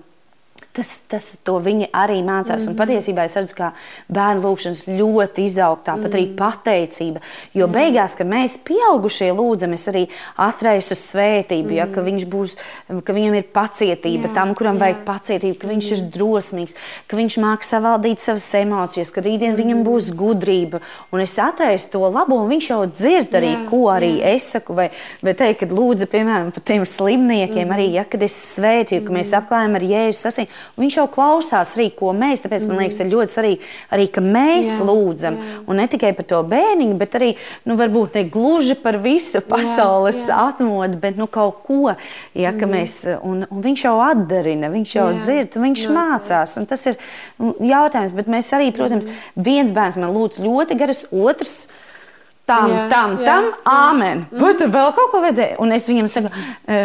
[0.73, 2.61] tas, tas viņi arī mācās.
[2.61, 2.69] Mm -hmm.
[2.69, 3.71] Un patiesībā es redzu, ka
[4.09, 6.13] bērnu lūgšanas ļoti izaug, tāpat mm -hmm.
[6.13, 6.35] arī mhm.
[6.35, 7.19] pateicība.
[7.53, 7.71] Jo Jā.
[7.71, 11.77] beigās, kad mēs pieaugušie lūdzam, es arī atraisu svētību, mm -hmm.
[11.77, 12.29] ja, ka, mhm.
[12.29, 12.57] būs,
[13.03, 14.33] ka viņam ir pacietība Jā.
[14.33, 14.79] tam, kuram Jā.
[14.79, 15.97] vajag pacietību, ka viņš mm -hmm.
[15.97, 16.11] ir mhm.
[16.17, 16.75] drosmīgs,
[17.07, 19.63] ka viņš māk savaldīt savas emocijas, ka rītdien mm -hmm.
[19.63, 20.79] viņam būs gudrība.
[21.11, 23.69] Un es atraisu to labo, un viņš jau dzird arī, Jā.
[23.69, 24.35] ko arī Jā.
[24.35, 24.73] es saku.
[24.73, 24.89] Vai,
[25.21, 27.75] vai teikt, kad lūdzu, piemēram, par tiem slimniekiem, mm -hmm.
[27.75, 29.19] arī, ja, kad es svētīju, ka mm -hmm.
[29.19, 30.47] mēs apklājam ar Jēzus asīm.
[30.79, 32.41] Viņš jau klausās arī, ko mēs.
[32.43, 32.71] Tāpēc mm.
[32.71, 35.37] man liekas, ir ļoti svarīgi arī, ka mēs jā, lūdzam.
[35.37, 35.59] Jā.
[35.69, 37.29] Un ne tikai par to bērniņu, bet arī
[37.69, 40.39] nu, varbūt ne gluži par visu pasaules jā, jā.
[40.49, 41.93] atmodu, bet nu, kaut ko.
[42.33, 42.73] Ja, mm.
[42.73, 45.21] mēs, un, un viņš jau atdarina, viņš jau jā.
[45.21, 45.93] dzird, viņš jā.
[45.93, 46.57] mācās.
[46.69, 46.99] Tas ir
[47.41, 48.17] nu, jautājums.
[48.17, 49.47] Bet mēs arī, protams, mm.
[49.47, 51.65] viens bērns man lūdz ļoti garas, otrs
[52.49, 53.59] tam, jā, tam, jā, tam, jā.
[53.71, 54.23] āmen.
[54.27, 54.39] Mm.
[54.41, 55.59] Vai tur vēl kaut ko vajadzēja?
[55.63, 56.31] Un es viņam saku,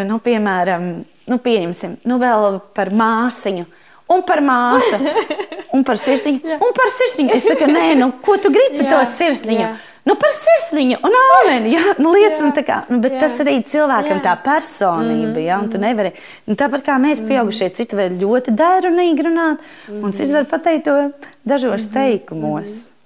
[0.09, 0.91] nu, piemēram,
[1.29, 3.67] nu, pieņemsim, nu, vēl par māsiņu
[4.09, 4.99] un par māsu,
[5.77, 7.37] un par sirsniņu, un par sirsniņu.
[7.37, 9.61] Es saku, nē, nu, ko tu gribi par to sirsniņu?
[9.67, 9.77] Jā.
[10.09, 13.27] Nu, par sirsniņu, un āmeni, jā, nu, liecina tā kā, nu, bet jā.
[13.27, 14.23] tas arī cilvēkam jā.
[14.25, 15.85] tā personība, jā, un tu mm-hmm.
[15.85, 16.13] nevari,
[16.49, 20.97] nu, tāpat kā mēs pieaugušie, citi var ļoti dērunīgi runāt, un cits var pateikt to
[21.45, 21.93] dažos mm-hmm.
[21.99, 22.71] teikumos.
[22.73, 22.98] Mm -hmm.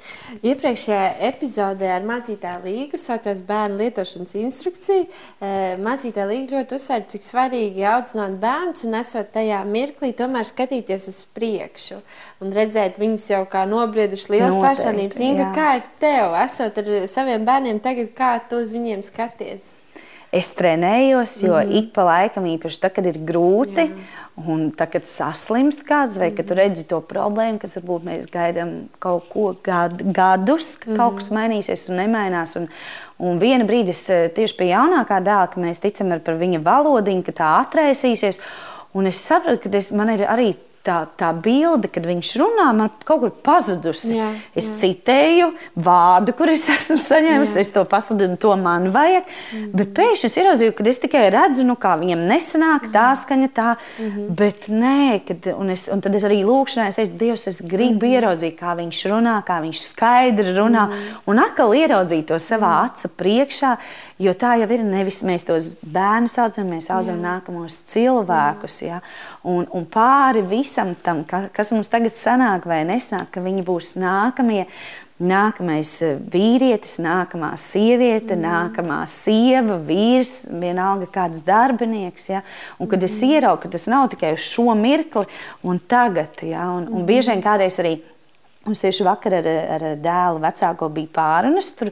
[0.42, 5.04] Iepriekšējā epizodē ar mācītāju līgu saucās bērnu lietošanas instrukcija.
[5.06, 11.08] Eh, mācītāja līga ļoti uzsver, cik svarīgi audzināt bērnus un esot tajā mirklī, tomēr skatīties
[11.12, 12.00] uz priekšu
[12.42, 15.20] un redzēt viņus jau kā nobrieduši liels Noteikti, personības.
[15.20, 15.52] Inga, jā.
[15.56, 19.76] kā ir tev, esot ar saviem bērniem tagad, kā tu uz viņiem skaties?
[20.32, 21.78] Es trenējos, jo mm -hmm.
[21.78, 26.30] ik pa laikam, īpaši tad, kad ir grūti, jā Un tā, kad saslimst kāds, vai
[26.34, 28.72] kad redzi to problēmu, kas varbūt mēs gaidām
[29.02, 32.56] kaut ko gad, gadus, ka kaut kas mainīsies un nemainās.
[32.60, 32.68] Un,
[33.22, 37.26] un viena brīdī es eh, tieši pie jaunākā dēla, ka mēs ticam par viņa valodiņu,
[37.28, 38.42] ka tā atraisīsies.
[38.98, 40.52] Un es saprotu, ka es, man ir arī
[40.86, 44.16] tā, tā bilde, kad viņš runā, man kaut kur pazudusi.
[44.16, 44.28] Jā,
[44.58, 44.74] es jā.
[44.82, 47.62] citēju vārdu, kur es esmu saņēmis, jā.
[47.62, 49.24] es to pasludinu, to man vajag.
[49.24, 49.70] Mm -hmm.
[49.78, 53.20] Bet pēkšņi es ieraudzīju, ka es tikai redzu, nu, kā viņam nesanāk, tā mhm.
[53.22, 53.74] skaņa, tā.
[53.98, 54.28] Mm -hmm.
[54.28, 57.92] Bet nē, kad, un, es, un tad es arī lūkšanā es teicu, Dievs, es gribu
[57.92, 58.14] mm -hmm.
[58.14, 60.86] ieraudzīt, kā viņš runā, kā viņš skaidri runā.
[60.86, 61.16] Mm -hmm.
[61.26, 62.84] Un atkal ieraudzīt to savā mm -hmm.
[62.84, 63.76] acu priekšā.
[64.18, 67.22] Jo tā jau ir nevis mēs tos bērnus audzam, mēs audzam jā.
[67.22, 68.82] nākamos cilvēkus.
[68.82, 69.00] Jā.
[69.42, 73.94] Un, un pāri visam tam, ka, kas mums tagad sanāk vai nesāk, ka viņi būs
[74.00, 74.66] nākamie.
[75.22, 78.40] Nākamais eh, vīrietis, nākamā sieviete, mm.
[78.42, 82.24] nākamā sieva, vīrs, vienalga kāds darbinieks.
[82.32, 82.40] Ja?
[82.82, 83.06] Un kad mm.
[83.06, 85.22] es ieraugu, ka tas nav tikai uz šo mirkli
[85.62, 86.64] un tagad, ja?
[86.74, 88.00] un, un bieži vien kādreiz arī
[88.62, 91.72] Mums tieši vakar ar, ar dēlu vecāko bija pārunas.
[91.74, 91.88] Tur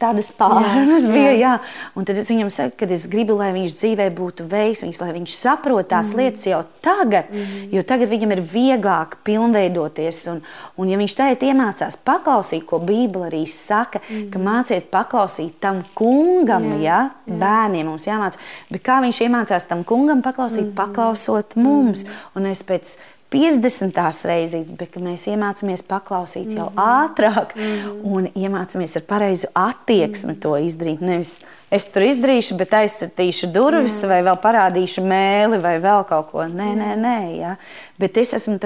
[0.00, 1.32] tādas pārunas jā, bija.
[1.36, 1.52] Jā.
[1.98, 5.34] Un tad es viņam saku, ka es gribu, lai viņš dzīvē būtu veiksmīgs, lai viņš
[5.36, 6.20] saprot tās mm.
[6.20, 7.66] lietas jau tagad, mm.
[7.74, 10.22] jo tagad viņam ir vieglāk pilnveidoties.
[10.32, 10.40] Un,
[10.80, 14.28] un ja viņš tagad iemācās paklausīt, ko Bībele arī saka, mm.
[14.32, 17.02] ka māciet paklausīt tam kungam, jā, ja?
[17.28, 17.40] jā.
[17.42, 18.40] bērniem mums jāmācās.
[18.72, 20.76] Bet kā viņš iemācās tam kungam paklausīt, mm.
[20.78, 22.06] paklausot mums?
[22.06, 22.24] Mm.
[22.36, 22.96] Un es pēc
[23.36, 24.00] 50.
[24.30, 27.04] reizītes, bet mēs iemācāmies paklausīt jau mm -hmm.
[27.04, 28.00] ātrāk mm -hmm.
[28.04, 30.42] un iemācāmies ar pareizu attieksmi mm -hmm.
[30.42, 31.00] to izdarīt.
[31.00, 34.08] Nevis es tur izdarīšu, bet aizsartīšu durvis, Jā.
[34.08, 36.44] vai vēl parādīšu mēli, vai vēl kaut ko.
[36.44, 36.76] Nē, Jā.
[36.80, 37.36] nē, nē.
[37.36, 37.56] Ja?
[37.98, 38.58] Bet es esmu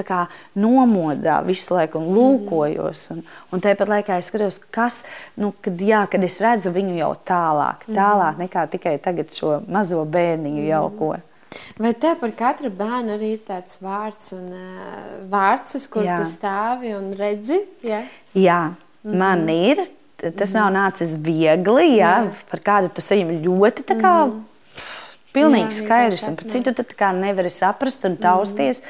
[0.55, 3.11] nomodā visu laiku un lūkojos.
[3.11, 5.03] Un, un tāpat laikā es skatos, kas,
[5.35, 10.05] nu, kad, jā, kad es redzu viņu jau tālāk, tālāk nekā tikai tagad šo mazo
[10.05, 11.15] bērniņu jau ko.
[11.77, 16.27] Vai tev par katru bērnu arī ir tāds vārds, un, uh, vārds uz kuru tu
[16.27, 17.59] stāvi un redzi?
[17.83, 18.03] Ja?
[18.33, 19.17] Jā, mm -hmm.
[19.17, 19.87] man ir.
[20.21, 20.71] Tas mm -hmm.
[20.71, 21.97] nav nācis viegli.
[21.97, 22.31] Jā, jā.
[22.51, 24.41] Par kādu tu saņem ļoti tā kā mm -hmm.
[25.33, 26.71] pilnīgi jā, skaidrs, un par citu
[27.13, 28.81] nevari saprast un tausties.
[28.81, 28.87] Mm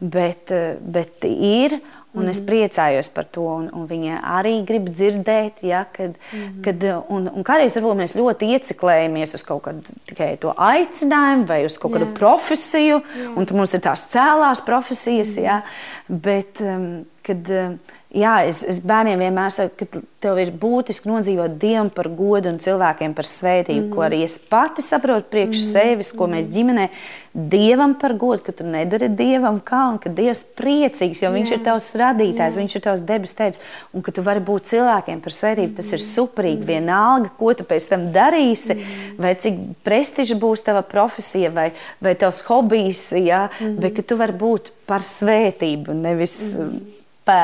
[0.00, 1.80] bet, eh, bet ir.
[2.10, 2.30] Un mm.
[2.32, 2.46] es mhm.
[2.48, 6.56] priecājos par to, un, un viņa arī grib dzirdēt, ja, kad, mm.
[6.64, 11.60] kad, un, un kādreiz varbūt mēs ļoti ieciklējamies uz kaut kādu tikai to aicinājumu vai
[11.68, 12.16] uz kaut kādu Jā.
[12.18, 13.30] profesiju, Jā.
[13.38, 15.46] un mums ir tās cēlās profesijas, mm.
[15.46, 15.62] ja,
[16.10, 16.92] bet um,
[17.26, 17.56] kad.
[17.62, 17.80] Um,
[18.10, 22.56] Jā, es, es bērniem vienmēr saku, ka tev ir būtiski nodzīvot Dievam par godu un
[22.58, 23.92] cilvēkiem par svētību, mm.
[23.94, 25.68] ko arī es pati saprotu priekš mm.
[25.68, 26.88] sevis, ko mēs ģimenē
[27.30, 31.60] Dievam par godu, ka tu nedari Dievam kā un ka Dievs priecīgs, jo Viņš Jā.
[31.60, 32.64] ir tavs radītājs, Jā.
[32.64, 33.62] Viņš ir tavs debes teicis,
[33.94, 35.78] un ka tu vari būt cilvēkiem par svētību.
[35.78, 36.64] Tas ir superīgi.
[36.64, 36.70] Mm.
[36.74, 39.18] Vienalga, ko tu pēc tam darīsi, mm.
[39.22, 41.70] vai cik prestiža būs tava profesija, vai,
[42.02, 43.78] vai tavs hobijs, ja, mm.
[43.78, 46.40] bet ka tu vari būt par svētību, nevis.
[46.58, 46.96] Mm
[47.30, 47.42] pē.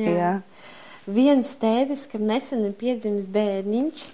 [0.00, 0.12] Jā.
[0.16, 0.34] Jā.
[1.06, 4.06] Viens tēvs, kam nesen ir piedzimis bērniņš,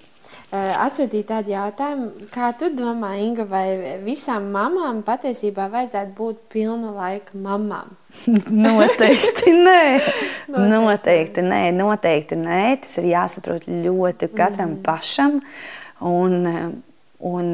[0.52, 7.38] atsūtīja tādu jautājumu, kā tu domā, Inga, vai visām mamām patiesībā vajadzētu būt pilna laika
[7.40, 7.94] mamām?
[8.66, 9.84] noteikti nē.
[10.74, 12.60] noteikti nē, noteikti nē.
[12.84, 14.82] Tas ir jāsaprot ļoti katram mm.
[14.84, 15.40] pašam.
[16.02, 16.36] Un,
[17.32, 17.48] un,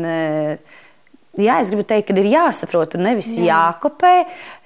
[1.43, 3.47] jā, es gribu teikt, ka ir jāsaprot un nevis Jā.
[3.49, 4.13] jākopē,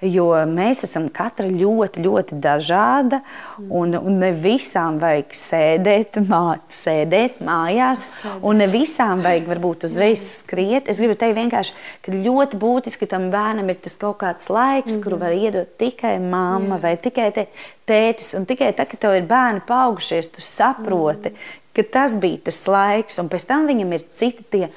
[0.08, 3.20] jo mēs esam katra ļoti, ļoti dažāda.
[3.68, 8.44] Un, un ne visām vajag sēdēt, mā, sēdēt mājās, sēdēt.
[8.48, 10.88] un ne visām vajag varbūt uzreiz skriet.
[10.90, 15.20] Es gribu teikt vienkārši, ka ļoti būtiski tam bērnam ir tas kaut kāds laiks, kuru
[15.20, 16.82] var iedot tikai mamma Jā.
[16.86, 17.48] vai tikai te,
[17.88, 18.32] tētis.
[18.38, 21.60] Un tikai tad, kad tev ir bērni paaugušies, tu saproti, -hmm.
[21.76, 24.68] ka tas bija tas laiks, un pēc tam viņam ir citi tie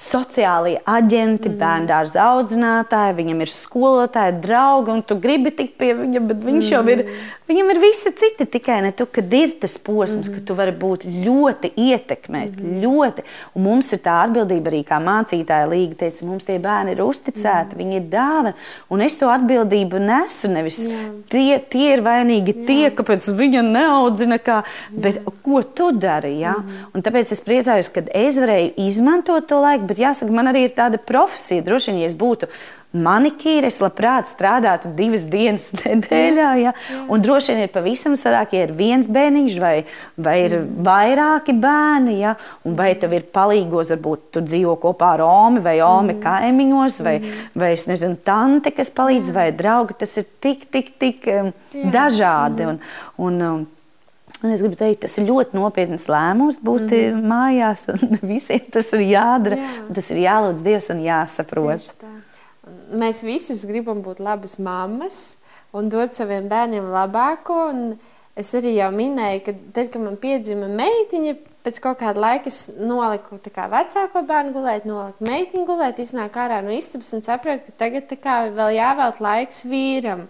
[0.00, 1.58] sociālie aģenti, mm.
[1.60, 6.70] bērnu dārza audzinātāji, viņam ir skolotāji, draugi, un tu gribi tikt pie viņa, bet viņš
[6.70, 6.72] mm.
[6.72, 7.02] jau ir,
[7.50, 10.38] viņam ir visi citi, tikai ne tu, kad ir tas posms, mm.
[10.38, 12.78] ka tu vari būt ļoti ietekmēt, mm.
[12.84, 17.04] ļoti, un mums ir tā atbildība arī kā mācītāja līga teica, mums tie bērni ir
[17.04, 17.82] uzticēti, mm.
[17.82, 18.54] viņi ir dāvana,
[18.88, 21.02] un es to atbildību nesu, nevis Jā.
[21.36, 22.66] tie, tie ir vainīgi Jā.
[22.70, 24.62] tie, kāpēc viņa neaudzina kā,
[24.96, 25.36] bet Jā.
[25.44, 26.56] ko tu dari, ja?
[26.56, 26.88] Mm.
[26.96, 30.76] Un tāpēc es priecājos, kad es varēju izmantot to laiku, bet jāsaka, man arī ir
[30.76, 31.66] tāda profesija.
[31.66, 32.48] Droši vien, ja es būtu
[32.90, 36.50] manikīra, es labprāt strādātu divas dienas nedēļā.
[36.58, 36.72] Ja?
[37.10, 39.74] Un droši vien ir pavisam sadāk, ja ir viens bērniņš vai,
[40.18, 40.80] vai ir mm.
[40.86, 42.34] vairāki bērni, ja?
[42.66, 46.22] un vai tev ir palīgos, varbūt tu dzīvo kopā ar Omi vai Omi mm.
[46.24, 47.50] kaimiņos, vai, mm.
[47.62, 49.38] vai es nezinu, tante, kas palīdz, Jā.
[49.38, 49.98] vai draugi.
[50.00, 51.52] Tas ir tik, tik, tik um,
[51.94, 52.66] dažādi.
[52.66, 52.80] Mm.
[53.20, 53.68] Un, un, um,
[54.40, 57.24] Un es gribu teikt, tas ir ļoti nopietns lēmums būt mm.
[57.28, 59.58] mājās, un visiem tas ir jādara.
[59.60, 59.74] Jā.
[59.98, 62.06] Tas ir jālūdz Dievs un jāsaprot.
[63.00, 65.20] Mēs visi gribam būt labas mammas
[65.76, 67.60] un dot saviem bērniem labāko.
[68.38, 71.34] Es arī jau minēju, ka tad, kad man piedzima meitiņa,
[71.66, 76.62] pēc kaut kāda laika es noliku kā, vecāko bērnu gulēt, noliku meitiņu gulēt, iznāk ārā
[76.64, 80.24] no istabas un sapratu, ka tagad kā, vēl jāvēlt laiks vīram.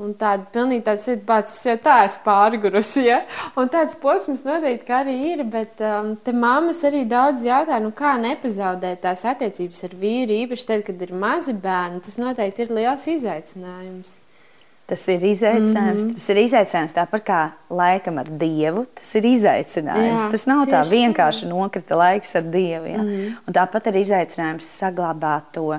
[0.00, 3.02] Un tāda pilnīgi tāda situācija, es jau tā esmu pārgurusi.
[3.04, 3.18] Ja?
[3.60, 8.14] Un tāds posms noteikti arī ir, bet um, te mammas arī daudz jautā, nu kā
[8.20, 12.00] nepazaudēt tās attiecības ar vīru, īpaši tad, kad ir mazi bērni.
[12.06, 14.14] Tas noteikti ir liels izaicinājums.
[14.90, 16.02] Tas ir izaicinājums.
[16.02, 16.14] Mm -hmm.
[16.14, 18.86] Tas ir izaicinājums tāpat kā laikam ar Dievu.
[18.94, 20.24] Tas ir izaicinājums.
[20.24, 21.48] Jā, tas nav tā vienkārši tā.
[21.52, 22.86] nokrita laiks ar Dievu.
[22.86, 23.02] Ja?
[23.02, 23.36] Mm -hmm.
[23.46, 25.78] Un tāpat ir izaicinājums saglabāt to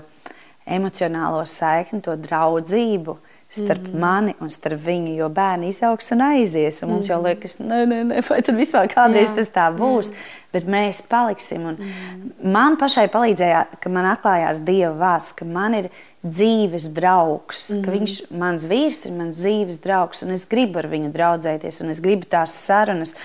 [0.65, 3.17] emocionālo saikni, to draudzību
[3.51, 3.99] starp mm.
[3.99, 6.81] mani un starp viņu, jo bērni izaugs un aizies.
[6.85, 7.11] Un mums mm.
[7.11, 9.41] jau liekas, nē, nē, nē, vai tad vispār kādreiz Jā.
[9.41, 10.13] tas tā būs.
[10.13, 10.29] Jā.
[10.51, 11.67] Bet mēs paliksim.
[11.69, 12.31] Un mm.
[12.51, 15.91] Man pašai palīdzēja, ka man atklājās Dieva vārds, ka man ir
[16.23, 17.83] dzīves draugs, mm.
[17.85, 21.91] ka viņš, mans vīrs ir mans dzīves draugs, un es gribu ar viņu draudzēties, un
[21.95, 23.17] es gribu tās sarunas.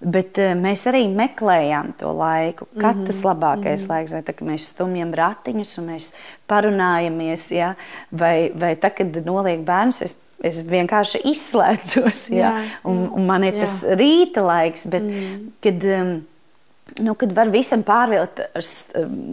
[0.00, 3.06] Bet uh, mēs arī meklējām to laiku, kad mm -hmm.
[3.06, 3.92] tas labākais mm -hmm.
[3.92, 6.14] laiks, vai tā, mēs stumjam ratiņus un mēs
[6.48, 7.74] parunājamies, ja?
[8.10, 10.02] vai, vai tā, kad noliek bērnus.
[10.02, 12.36] Es, Es vienkārši izslēdzos, ja?
[12.36, 13.60] jā, un, un man ir jā.
[13.60, 15.52] tas rīta laiks, bet mm.
[15.60, 16.22] kad um,
[16.98, 18.66] Nu, kad var visam pārvilkt ar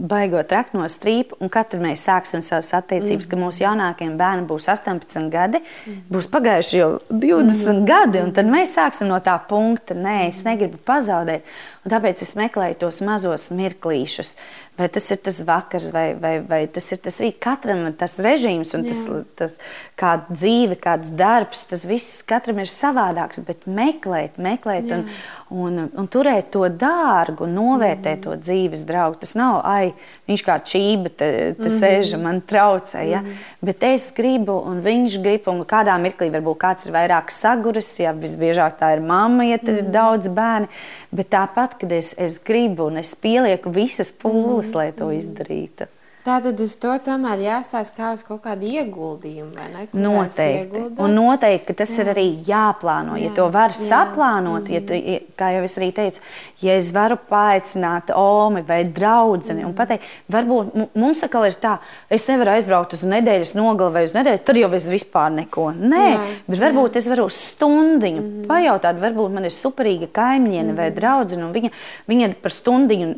[0.10, 3.32] baigo trakno strīpu, un kad mēs sāksim savas attiecības, mm.
[3.32, 6.04] ka mūsu jaunākajiem bērniem būs 18 gadi, mm.
[6.14, 7.82] būs pagājuši jau 20 mm.
[7.88, 11.48] gadi, un tad mēs sāksim no tā punkta, nē, es negribu pazaudēt.
[11.88, 14.34] Un tāpēc es meklēju tos mazos mirklīšus.
[14.78, 18.76] Vai tas ir tas vakars, vai, vai, vai tas ir tas arī katram tas režīms,
[18.78, 19.22] un tas, Jā.
[19.40, 19.56] tas
[19.98, 23.42] kāda dzīve, kāds darbs, tas viss katram ir savādāks.
[23.48, 25.00] Bet meklēt, meklēt Jā.
[25.00, 25.08] un,
[25.50, 28.26] un, un turēt to dārgu, novērtēt mm.
[28.28, 29.18] to dzīves draugu.
[29.24, 29.96] Tas nav, ai,
[30.30, 31.74] viņš kā čība te, te mm.
[31.80, 33.02] sēž un man traucē.
[33.08, 33.24] Ja?
[33.26, 33.42] Mm.
[33.72, 38.14] Bet es gribu, un viņš grib, un kādā mirklī varbūt kāds ir vairāk saguris, ja
[38.14, 39.82] visbiežāk tā ir mamma, ja tad mm.
[39.82, 40.70] ir daudz bērni.
[41.12, 44.76] Bet tāpat, kad es, es gribu un es pielieku visas pūles, mm.
[44.76, 45.88] lai to izdarītu.
[46.28, 49.86] Tātad uz to tomēr jāstāsta kā uz kaut kādu ieguldījumu, vai ne?
[49.88, 50.82] Kur noteikti.
[51.00, 52.04] Un noteikti, tas jā.
[52.04, 53.16] ir arī jāplāno.
[53.16, 53.30] Jā.
[53.30, 53.86] Ja to var jā.
[53.94, 54.98] saplānot, ja tu,
[55.40, 56.24] kā jau es arī teicu,
[56.60, 59.70] ja es varu paaicināt Omi vai draudzeni mm.
[59.70, 61.78] un pateikt, varbūt mums atkal ir tā,
[62.12, 65.70] es nevaru aizbraukt uz nedēļas nogali vai uz nedēļu, tad jau es vispār neko.
[65.78, 66.28] Nē, jā.
[66.50, 67.06] bet varbūt jā.
[67.06, 68.46] es varu stundiņu mm.
[68.52, 70.82] pajautāt, varbūt man ir superīga kaimiņiene mm.
[70.82, 71.74] vai draudzene, un viņa,
[72.12, 73.10] viņa par stundiņu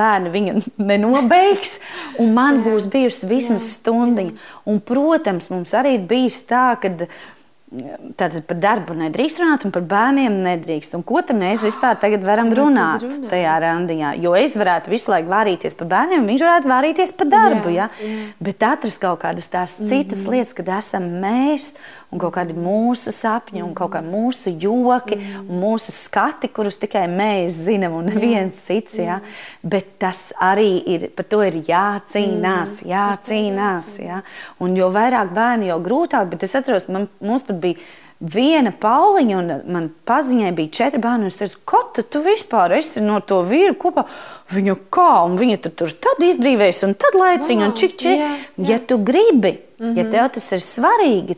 [0.00, 0.56] bērni viņu
[0.94, 1.76] nenobeigs,
[2.22, 4.34] un man man būs bijusi vismaz stundiņa.
[4.70, 6.94] Un, protams, mums arī ir bijis tā, ka
[8.14, 10.92] Tātad par darbu nedrīkst runāt, un par bērniem nedrīkst.
[10.94, 14.12] Un ko tad mēs vispār varam runāt, runāt tajā randiņā?
[14.22, 17.72] Jo es varētu visu laiku vārīties par bērniem, viņš varētu vārīties par darbu.
[17.74, 18.06] Jā, ja?
[18.06, 18.28] jā.
[18.46, 20.36] Bet atrast kaut kādas tās citas mm -hmm.
[20.36, 21.74] lietas, kad esam mēs
[22.14, 25.48] un kaut kādi mūsu sapņi, un kaut kādi mūsu joki, mm.
[25.50, 29.00] un mūsu skati, kurus tikai mēs zinām, un neviens cits.
[29.02, 29.18] Jā.
[29.66, 32.92] Bet tas arī ir, par to ir jācīnās, mm.
[32.92, 33.90] jācīnās.
[34.04, 34.22] Jā.
[34.62, 37.82] Un jo vairāk bērni, jo grūtāk, bet es atceros, man, mums pat bija
[38.24, 41.28] viena pauliņa, un man paziņai bija četri bērni.
[41.28, 44.06] Es teicu, ko tu, tu vispār esi no to vīru kopā?
[44.54, 48.14] Viņa kā, un viņa tur, tur tad izbrīvēs, un tad laiciņa, wow, un čik, čik.
[48.14, 48.66] Jā, jā.
[48.70, 49.98] Ja tu gribi, mm -hmm.
[49.98, 51.36] ja tev tas ir svarīgi,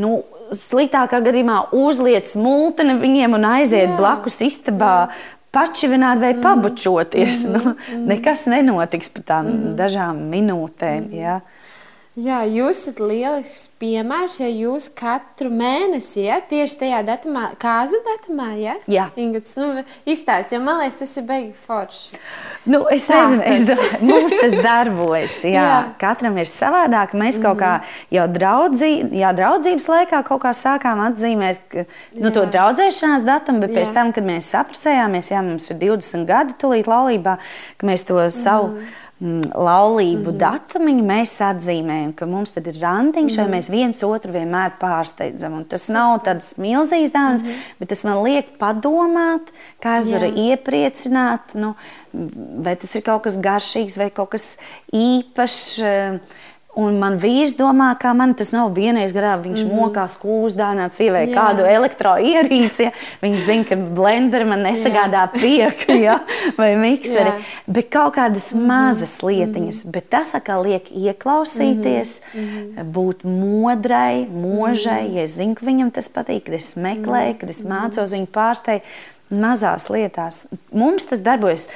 [0.00, 0.22] nu,
[0.58, 3.96] sliktākā gadījumā uzliec multeni viņiem un aiziet jā.
[3.98, 4.96] blakus istabā.
[5.54, 6.40] Pačivināt vai mm.
[6.42, 7.44] pabučoties.
[7.44, 7.64] Mm -hmm.
[7.64, 8.06] nu, mhm.
[8.10, 9.74] nekas nenotiks par tām mm -hmm.
[9.78, 11.04] dažām minūtēm.
[11.10, 11.14] Mm.
[11.14, 11.40] Ja.
[12.14, 18.52] Jā, jūs esat lielisks piemērs, ja jūs katru mēnesi, ja tieši tajā datumā, kāzu datumā,
[18.54, 18.76] ja?
[18.86, 22.20] Jā, Ingats, nu, izstāst, jo man liekas, tas ir beigi forši.
[22.70, 23.18] Nu, es Tā.
[23.18, 25.36] nezinu, es domāju, mums tas darbojas.
[25.42, 25.58] Jā.
[25.58, 25.74] jā.
[25.98, 27.18] Katram ir savādāk.
[27.18, 27.98] Mēs kaut kā mhm.
[28.14, 33.82] jau draudzī, jā, draudzības laikā kaut kā sākām atzīmēt nu, to draudzēšanās datumu, bet jā.
[33.82, 37.40] pēc tam, kad mēs saprasējāmies, jā, mums ir 20 gadi tulīt laulībā,
[37.74, 38.76] ka mēs to savu.
[38.76, 40.38] Mm, laulību mm -hmm.
[40.38, 43.50] datumu mēs atzīmējam, ka mums tad ir randiņš, mm -hmm.
[43.50, 45.56] vai mēs viens otru vienmēr pārsteidzam.
[45.56, 46.00] Un tas Super.
[46.00, 47.74] nav tāds milzīgs dāvans, mm -hmm.
[47.78, 49.52] bet tas man liek padomāt,
[49.82, 51.74] kā es varu iepriecināt, nu,
[52.64, 54.58] vai tas ir kaut kas garšīgs vai kaut kas
[54.92, 55.80] īpašs.
[56.74, 59.36] Un man vīrs domā, ka man tas nav vienreiz gadā.
[59.38, 59.80] Viņš mm -hmm.
[59.80, 61.34] mokās kūzdānāt sievai Jā.
[61.34, 62.82] kādu elektroierīci.
[62.82, 62.90] Ja.
[63.22, 66.18] Viņš zina, ka blenderi man nesagādā prieku ja,
[66.58, 67.30] vai mikseri.
[67.30, 67.38] Jā.
[67.66, 68.66] Bet kaut kādas mm -hmm.
[68.66, 69.84] mazas lietiņas.
[69.84, 69.92] Mm -hmm.
[69.92, 72.92] Bet tas atkal liek ieklausīties, mm -hmm.
[72.92, 75.02] būt modrai, mūžai.
[75.02, 75.16] Mm -hmm.
[75.16, 77.38] Ja es zinu, ka viņam tas patīk, kad es meklēju, -hmm.
[77.38, 78.82] kad es mācos viņu pārsteigt
[79.30, 80.46] mazās lietās.
[80.72, 81.68] Mums tas darbojas.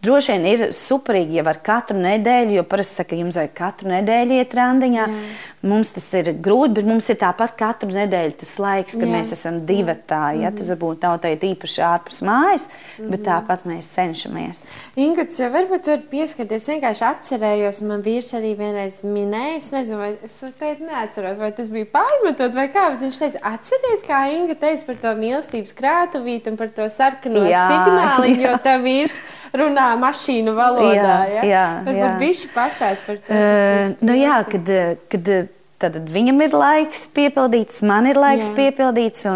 [0.00, 4.38] Droši vien ir superīgi, ja var katru nedēļu, jo parasti saka, jums vajag katru nedēļu
[4.40, 5.02] iet randiņā.
[5.04, 5.32] Jā.
[5.60, 9.10] Mums tas ir grūti, bet mums ir tāpat katru nedēļu tas laiks, kad Jā.
[9.12, 10.40] mēs esam divi tādi.
[10.46, 10.54] Ja?
[10.56, 12.64] Tas varbūt nav teikt īpaši ārpus mājas,
[12.96, 13.26] bet mhm.
[13.26, 14.62] tāpat mēs cenšamies.
[15.04, 16.70] Ingūts, varbūt var pieskarties.
[16.72, 21.68] Vienkārši atcerējos, man vīrs arī vienreiz minēja, es nezinu, vai es teicu, neatceros, vai tas
[21.68, 26.54] bija pārmetot vai kā, bet viņš teica, atceries, kā Inga teica par to mīlestības krātuvīti
[26.54, 29.20] un par to sarkano signāliņu, jo tā vīrs
[29.52, 31.16] runā mašīnu valodā.
[31.30, 31.64] Jā, ja?
[31.86, 33.34] Varbūt viņš pastāst par to.
[33.34, 34.70] Uh, nu jā, kad,
[35.12, 35.32] kad
[35.80, 38.56] tad viņam ir laiks piepildīts, man ir laiks jā.
[38.58, 39.26] piepildīts.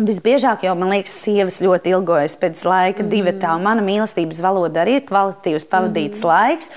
[0.00, 3.52] Visbiežāk jau man liekas, sievas ļoti ilgojas pēc laika, mm divi tā.
[3.60, 6.72] Mana mīlestības valoda arī ir kvalitīvs pavadīts mm laiks.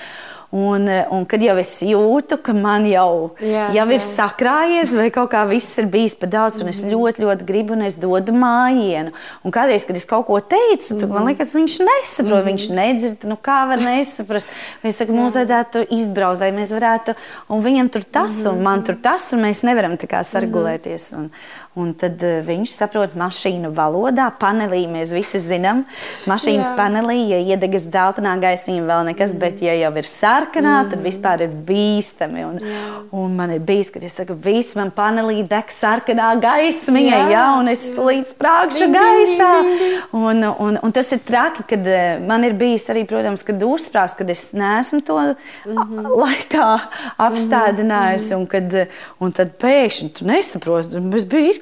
[0.53, 4.05] Un, eh, un kad jau es jūtu, ka man jau, jā, jau ir jā.
[4.05, 6.91] sakrājies, vai kaut kā viss ir bijis par daudz, un es mhm.
[6.93, 9.15] ļoti, ļoti gribu, un es dodu mājienu.
[9.41, 11.31] Un kādreiz, kad es kaut ko teicu, tad man mhm.
[11.31, 12.51] liekas, viņš nesaprot, -hmm.
[12.51, 13.25] viņš nedzird.
[13.25, 14.53] Nu, kā var nesaprast?
[14.85, 17.17] Viņš saka, mums vajadzētu izbraukt, vai mēs varētu,
[17.49, 21.13] un viņam tur tas, un man tur tas, un mēs nevaram tā kā sargulēties.
[21.17, 21.31] Un,
[21.73, 24.27] Un tad uh, viņš saprot mašīnu valodā.
[24.37, 25.79] Panelī mēs visi zinām,
[26.29, 26.73] mašīnas Jā.
[26.77, 29.39] panelī, ja iedegas dzeltenā gaismiņa, vēl nekas, mm.
[29.41, 30.91] bet ja jau ir sarkanā, mm.
[30.91, 32.43] tad vispār ir bīstami.
[32.45, 32.83] Un, Jā.
[33.17, 37.31] un man ir bijis, kad es saku, viss man panelī deg sarkanā gaismiņa, Jā.
[37.33, 39.49] Ja, un es līdz sprāgšu gaisā.
[40.13, 44.19] Un, un, un tas ir traki, kad uh, man ir bijis arī, protams, kad uzsprāst,
[44.21, 45.33] kad es neesmu to mm
[45.73, 46.05] -hmm.
[46.21, 46.69] laikā
[47.17, 48.41] apstādinājusi, mm -hmm.
[48.41, 48.87] un, kad,
[49.19, 51.01] un tad pēkšņi tu nesaproti.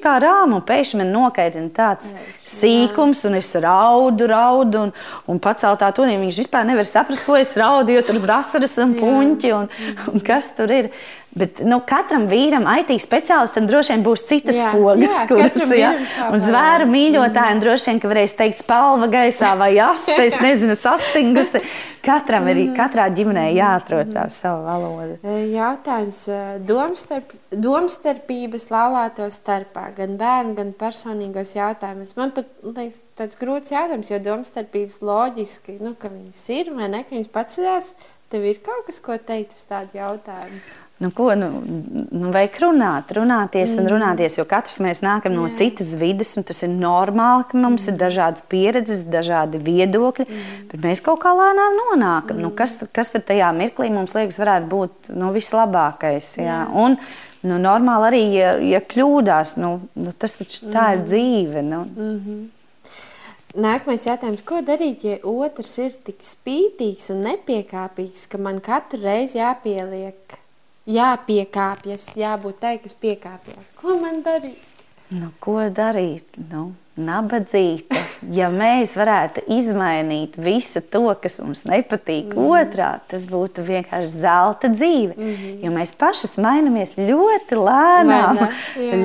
[0.02, 4.92] Kā rāma, un pēkšņi man nokaitina tāds jā, sīkums, un es raudu, raudu, un,
[5.30, 8.96] un paceltā tonī viņš vispār nevar saprast, ko es raudu, jo tur ir vasaras un
[8.98, 9.70] puņķi, un,
[10.10, 10.90] un kas tur ir.
[11.32, 15.92] Bet nu, katram vīram, IT speciālistam droši vien būs citas jā, spogas, jā, kuras ja?
[16.26, 17.62] un zvēru mīļotājiem mm.
[17.62, 21.62] droši vien, ka varēs teikt spalva gaisā vai asta, es nezinu, sastingusi.
[22.04, 22.74] Katram ir, mm.
[22.76, 25.16] katrā ģimenē jāatrod tā sava valoda.
[25.24, 32.12] E, jautājums e, domstarp, domstarpības laulāto starpā, gan bērnu, gan personīgos jautājumus.
[32.18, 37.06] Man pat liekas tāds grūts jautājums, jo domstarpības loģiski, nu, ka viņas ir vai ne,
[37.06, 37.92] ka viņas paceļās,
[38.34, 40.60] tev ir kaut kas, ko teikt uz tādu jautājumu?
[41.02, 41.48] Nu, ko, nu,
[42.10, 43.80] nu, vajag runāt, runāties mm.
[43.82, 45.56] un runāties, jo katrs mēs nākam no Jā.
[45.58, 47.90] citas vidas, un tas ir normāli, ka mums mm.
[47.90, 50.60] ir dažādas pieredzes, dažādi viedokļi, mm.
[50.70, 52.38] bet mēs kaut kā lēnām nonākam.
[52.38, 52.44] Mm.
[52.46, 56.28] Nu, kas, kas tad tajā mirklī mums liekas varētu būt nu, vislabākais?
[56.38, 56.60] Jā?
[56.84, 56.94] Un,
[57.42, 60.92] nu, normāli arī, ja, ja kļūdās, nu, nu, tas taču tā mm.
[60.92, 61.64] ir dzīve.
[61.66, 61.80] Nu.
[61.88, 62.44] Mm -hmm.
[63.66, 69.42] Nākamais jautājums, ko darīt, ja otrs ir tik spītīgs un nepiekāpīgs, ka man katru reizi
[69.42, 70.38] jāpieliek
[70.88, 73.74] jāpiekāpjas, jābūt tai, kas piekāpjas.
[73.78, 74.68] Ko man darīt?
[75.12, 76.38] Nu, ko darīt?
[76.50, 78.00] Nu, nabadzīta.
[78.32, 82.48] Ja mēs varētu izmainīt visu to, kas mums nepatīk mm.
[82.54, 85.16] otrā, tas būtu vienkārši zelta dzīve.
[85.16, 85.64] Mm -hmm.
[85.64, 88.42] Jo mēs pašas mainamies ļoti lēnām,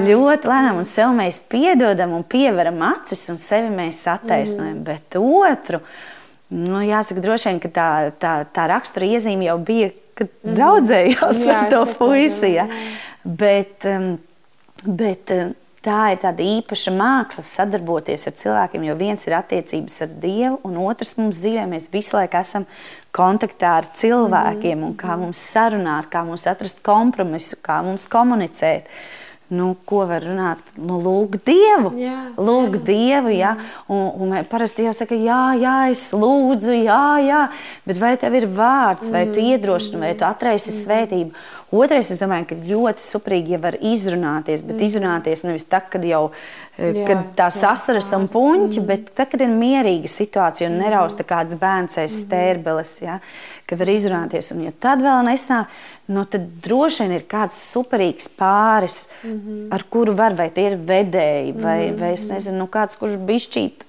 [0.10, 4.78] ļoti lēnām, un sev mēs piedodam un pieveram acis, un sevi mēs attaisnojam.
[4.78, 4.84] Mm.
[4.84, 5.80] Bet otru,
[6.50, 10.58] nu, jāsaka, droši vien, ka tā, tā, tā rakstura iezīme jau bija, kad mm.
[10.58, 12.54] draudzējās jā, ar to puisi.
[12.58, 12.68] Ja?
[13.24, 14.14] Bet, um,
[14.86, 15.54] bet um,
[15.88, 20.80] tā ir tāda īpaša māksla sadarboties ar cilvēkiem, jo viens ir attiecības ar Dievu, un
[20.84, 21.68] otrs mums dzīvē.
[21.72, 22.68] Mēs visu laiku esam
[23.16, 28.90] kontaktā ar cilvēkiem, un kā mums sarunāt, kā mums atrast kompromisu, kā mums komunicēt.
[29.48, 30.74] Nu, ko var runāt?
[30.76, 31.94] Nu, lūk, Dievu.
[31.96, 32.84] Jā, lūk, jā.
[32.90, 33.32] Dievu.
[33.32, 33.54] Jā.
[33.88, 37.44] Un, un parasti jau saka, jā, jā, es lūdzu, jā, jā.
[37.88, 41.32] Bet vai tev ir vārds, vai tu iedrošini, vai tu atraisi svētību?
[41.68, 44.84] Otrais, es domāju, ka ļoti suprīgi ja var izrunāties, bet mm.
[44.86, 48.88] izrunāties nevis tā, kad jau eh, jā, kad tā sasaras un puņķi, mm.
[48.88, 52.22] bet tad, kad ir mierīga situācija un nerausta kāds bērns aiz mm.
[52.22, 53.18] stērbeles, ja,
[53.68, 54.52] ka var izrunāties.
[54.56, 55.72] Un ja tad vēl nesnāk,
[56.08, 59.66] nu, tad droši vien ir kāds superīgs pāris, mm -hmm.
[59.76, 62.00] ar kuru var, vai tie ir vedēji, vai, mm -hmm.
[62.00, 63.84] vai es nezinu, nu, kāds, kurš bišķīt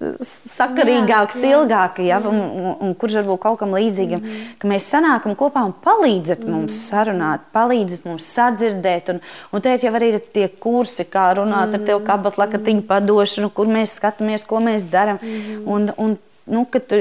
[0.57, 2.19] sakarīgāks, jā, jā, ilgāk, ja.
[2.19, 4.57] Un, un, un kurš varbūt kaut kam līdzīgam, mm -hmm.
[4.59, 6.51] ka mēs sanākam kopā un palīdzat mm -hmm.
[6.51, 9.21] mums sarunāt, palīdzat mums sadzirdēt, un,
[9.53, 11.81] un te jau arī ir tie kursi, kā runāt mm -hmm.
[11.81, 15.63] ar tevi kabatlakatiņu padošanu, kur mēs skatāmies, ko mēs darām, mm -hmm.
[15.67, 16.97] un, un nu, ka tu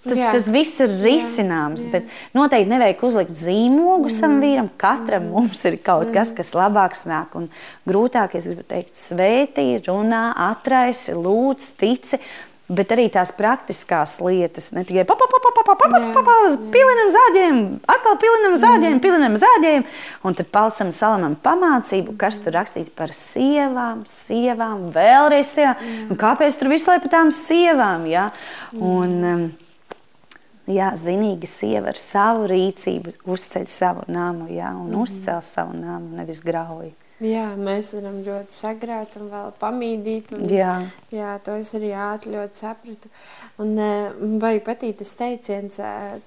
[0.00, 0.30] Tas, jā.
[0.32, 4.14] tas viss ir risināms, jā, bet noteikti nevajag uzlikt zīmogu mm.
[4.14, 4.70] savam vīram.
[4.80, 5.34] Katram mm.
[5.36, 6.14] mums ir kaut mm.
[6.16, 7.34] kas, kas labāks nāk.
[7.36, 7.50] Un
[7.88, 12.20] grūtāk, es gribu teikt, svētī, runā, atraisi, lūdz, tici.
[12.70, 15.02] Bet arī tās praktiskās lietas, ne tikai
[16.70, 19.00] pilinam zāģiem, atkal pilinam zāģiem, mm.
[19.04, 19.88] pilinam zāģiem.
[20.24, 25.82] Un tad palsam salamam pamācību, kas tur rakstīts par sievām, sievām, vēlreiz sievām.
[25.82, 26.20] Mm.
[26.22, 28.06] Kāpēc tur visu laiku par tām sievām?
[28.08, 28.30] Ja?
[28.78, 29.50] Un, um,
[30.72, 35.04] jā, zinīga sieva ar savu rīcību uzceļ savu namu, jā, un mm.
[35.04, 36.94] uzcēl savu namu, nevis grauju.
[37.20, 40.30] Jā, mēs varam ļoti sagraut un vēl pamīdīt.
[40.32, 40.78] Un, jā.
[41.12, 43.10] jā, to es arī ātri ļoti sapratu.
[43.60, 43.74] Un
[44.40, 45.76] vai patīk tas teiciens,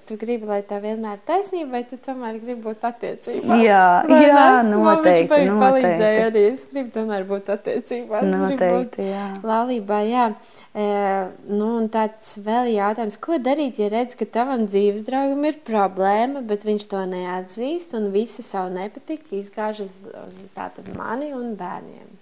[0.06, 3.64] tu gribi, lai tā vienmēr ir taisnība, vai tu tomēr gribi būt attiecībās?
[3.66, 5.32] Jā, vai jā noteikti.
[5.34, 8.30] Viņš palīdzēja arī, es gribu tomēr būt attiecībās.
[8.30, 9.26] Noteikti, jā.
[9.42, 10.28] Laulībā, jā.
[10.30, 15.60] E, nu, un tāds vēl jautājums, ko darīt, ja redz, ka tavam dzīves draugam ir
[15.66, 21.54] problēma, bet viņš to neatzīst un visu savu nepatiku izgāž uz, uz tātad mani un
[21.60, 22.13] bērniem?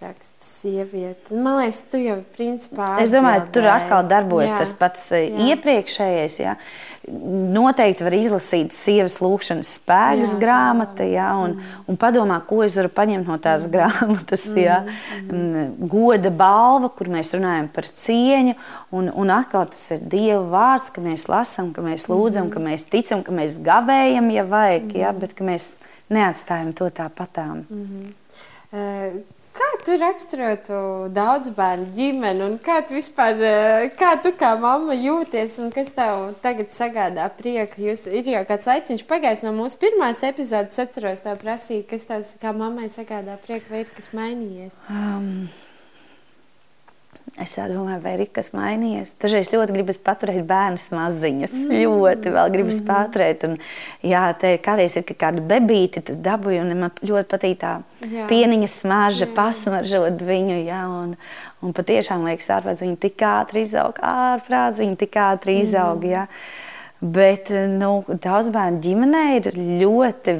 [0.00, 1.34] Raksta sieviete.
[1.34, 2.96] Man liekas, tu jau principā.
[3.00, 4.58] Es domāju, tur atkal darbojas jā.
[4.60, 5.46] tas pats eh, jā.
[5.52, 6.36] iepriekšējais.
[6.42, 6.56] Jā.
[7.06, 11.84] Noteikti var izlasīt sievas lūkšanas spēkus grāmatu, jā, un, mm.
[11.86, 13.72] un padomā, ko es varu paņemt no tās mm.
[13.72, 14.44] grāmatas.
[14.66, 14.82] Jā.
[15.22, 15.38] Mm.
[15.38, 15.86] mm.
[15.92, 18.56] Goda balva, kur mēs runājam par cieņu,
[18.98, 22.52] un, un atkal tas ir Dieva vārds, ka mēs lasām, ka mēs lūdzam, mm.
[22.52, 25.00] ka mēs ticam, ka mēs gavējam, ja vajag, mm.
[25.06, 25.72] jā, bet ka mēs
[26.12, 27.64] neatstājam to tāpatām.
[27.70, 28.12] Mm -hmm.
[28.76, 30.78] uh, Kā tu raksturotu
[31.16, 35.94] daudz bērnu ģimeni, un kā tu vispār, eh, kā tu kā mamma jūties, un kas
[35.96, 37.80] tev tagad sagādā prieku?
[37.88, 42.26] Jūs ir jau kāds laiciņš pagājis no mūsu pirmās epizodes, atceros tev prasīt, kas tev
[42.42, 44.82] kā mammai sagādā prieku, vai ir kas mainījies?
[44.90, 45.48] Um.
[47.36, 49.10] Es domāju, vai ir kas mainījies.
[49.20, 51.52] Dažreiz ļoti gribas paturēt bērnus maziņus.
[51.52, 51.74] Mm.
[51.82, 52.86] Ļoti vēl gribas mm.
[52.88, 53.44] paturēt.
[53.44, 53.58] Un,
[54.00, 58.24] jā, te kādreiz ir kāda bebīte, tad dabūju, man ļoti patīk tā jā.
[58.30, 60.62] pieniņa smarža, pasmaržot viņu.
[60.64, 61.12] Jā, un,
[61.60, 66.00] un patiešām liekas, ārprāts viņa tik ātri izaug, ārprāts viņa tik ātri izaug.
[66.00, 66.14] Mm.
[66.16, 66.24] Jā.
[67.00, 70.32] Bet nu, daudz bērnu ģimenē ir ļoti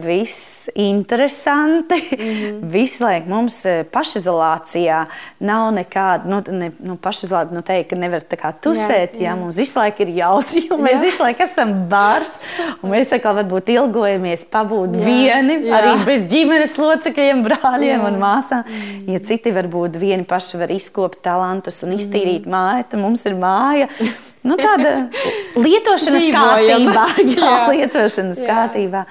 [0.80, 1.98] interesanti.
[2.16, 2.61] Mm -hmm.
[2.76, 5.04] Visu laiku mums eh, pašizolācijā
[5.38, 9.12] nav nekāda, nu, ne, nu, pašizolācija nu, teikt, ka nevar tā kā tusēt.
[9.12, 9.22] Jā, jā.
[9.26, 11.02] Jā, mums visu laiku ir jautri, un mēs jā.
[11.02, 12.59] visu laiku esam bārs.
[12.82, 15.04] Mēs atkal varbūt ilgojamies pabūt jā.
[15.04, 15.76] vieni, jā.
[15.76, 18.07] arī bez ģimenes locekļiem, brāļiem jā.
[18.07, 18.64] un māsām.
[18.64, 19.12] Mm.
[19.12, 22.50] Ja citi varbūt vieni paši var izkopt talantus un iztīrīt mm.
[22.50, 23.88] māju, tad mums ir māja.
[24.47, 24.92] Nu, tāda
[25.64, 29.05] lietošanas kārtībā, jā, lietošanas kārtībā.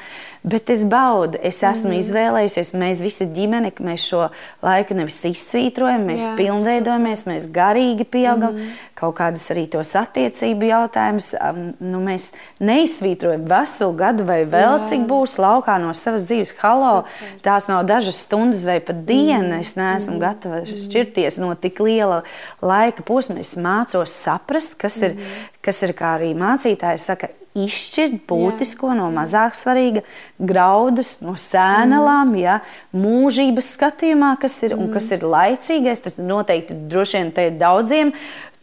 [0.45, 1.99] Bet es baudu, es esmu mm.
[2.03, 4.27] izvēlējusies, mēs visi ģimene, mēs šo
[4.61, 8.75] laiku nevis izsvītrojam, mēs Jā, pilnveidojamies, mēs garīgi pieaugam, mm.
[8.99, 11.31] kaut kādas arī tos attiecību jautājumus.
[11.39, 12.27] Um, nu, mēs
[12.61, 14.83] neizsvītrojam veselu gadu vai vēl Jā.
[14.91, 16.53] cik būs laukā no savas dzīves.
[16.61, 17.31] Halo, super.
[17.47, 19.55] tās nav dažas stundas vai pat diena.
[19.55, 19.63] Mm.
[19.65, 20.21] Es neesmu mm.
[20.21, 22.21] gatava šķirties no tik liela
[22.61, 23.41] laika posma.
[23.41, 25.09] Es mācos saprast, kas, mm.
[25.09, 28.97] ir, kas ir, kā arī mācītājs saka, izšķirt būtisko jā.
[28.99, 30.03] no mazāk svarīga,
[30.39, 32.41] graudus no sēnelām, mm.
[32.43, 32.58] ja,
[32.95, 34.89] mūžības skatījumā, kas ir, mm.
[34.95, 36.03] kas ir laicīgais.
[36.06, 38.16] Tas noteikti droši vien te ir daudziem.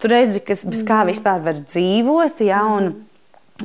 [0.02, 1.14] Tu redzi, kas, bez kā mm.
[1.14, 2.44] vispār var dzīvot.
[2.44, 3.08] Ja, un, mm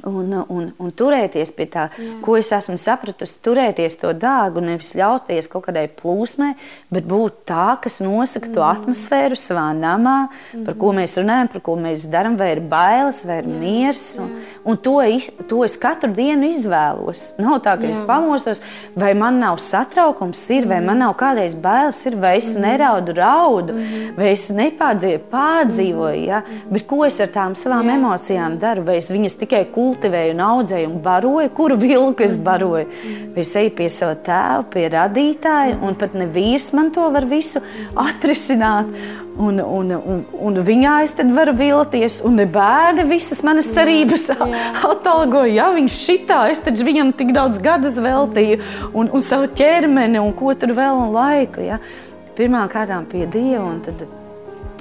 [0.06, 2.18] Un, un, un turēties pie tā, Jā.
[2.22, 6.52] ko es esmu sapratusi, turēties to dārgu, nevis ļauties kaut kādai plūsmai,
[6.94, 8.54] bet būt tā, kas nosaka mm.
[8.54, 10.68] to atmosfēru savā namā, mm.
[10.68, 13.56] par ko mēs runājam, par ko mēs darām, vai ir bailes, vai ir Jā.
[13.64, 14.06] miers.
[14.22, 14.36] Un,
[14.68, 17.32] un to, iz, to es katru dienu izvēlos.
[17.42, 17.96] Nav tā, ka Jā.
[17.96, 18.62] es pamostos,
[18.98, 22.68] vai man nav satraukums, ir, vai man nav kādreiz bailes, ir, vai es mm.
[22.68, 24.14] neraudu raudu, mm.
[24.20, 26.24] vai es nepārdzīvoju, pārdzīvoju.
[26.28, 26.44] Ja?
[26.70, 27.98] Bet ko es ar tām savām Jā.
[27.98, 28.86] emocijām daru?
[28.92, 29.87] Vai es viņas tikai kultūru?
[29.88, 32.88] Kultivēju un audzēju un baroju, kuru vilku es baroju.
[33.38, 37.64] Es eju pie sava tēva, pie radītāja, un pat ne vīrs man to var visu
[37.96, 38.92] atrisināt.
[39.38, 44.32] Un, un, un, un viņā es tad varu vilties, un ne bērni visas manas cerības
[44.34, 45.52] atalgoja.
[45.54, 48.58] Ja viņš šitā, es taču viņam tik daudz gadus veltīju,
[48.98, 51.68] un, un savu ķermeni, un ko tur vēl un laiku.
[51.68, 51.78] Ja.
[52.38, 54.02] Pirmā kārtām pie Dieva, un tad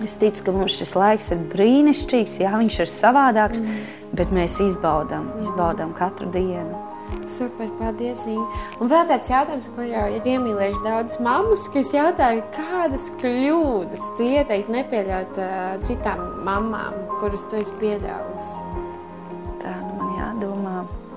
[0.05, 3.61] es ticu, ka mums šis laiks ir brīnišķīgs, ja viņš ir savādāks.
[3.61, 6.83] Mm bet mēs izbaudām, izbaudām katru dienu.
[7.27, 8.25] Super, paldies.
[8.27, 14.27] Un vēl tāds jautājums, ko jau ir iemīlējuši daudzas mammas, kas jautāja, kādas kļūdas tu
[14.27, 18.76] ieteiktu nepieļaut uh, citām mamām, kuras tu esi pieļāvusi?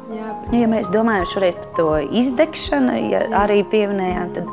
[0.09, 0.53] Jā, bet...
[0.57, 1.89] ja mēs domājam šoreiz par to
[2.21, 3.31] izdegšanu, ja Jā.
[3.43, 4.47] arī pieminējām, tad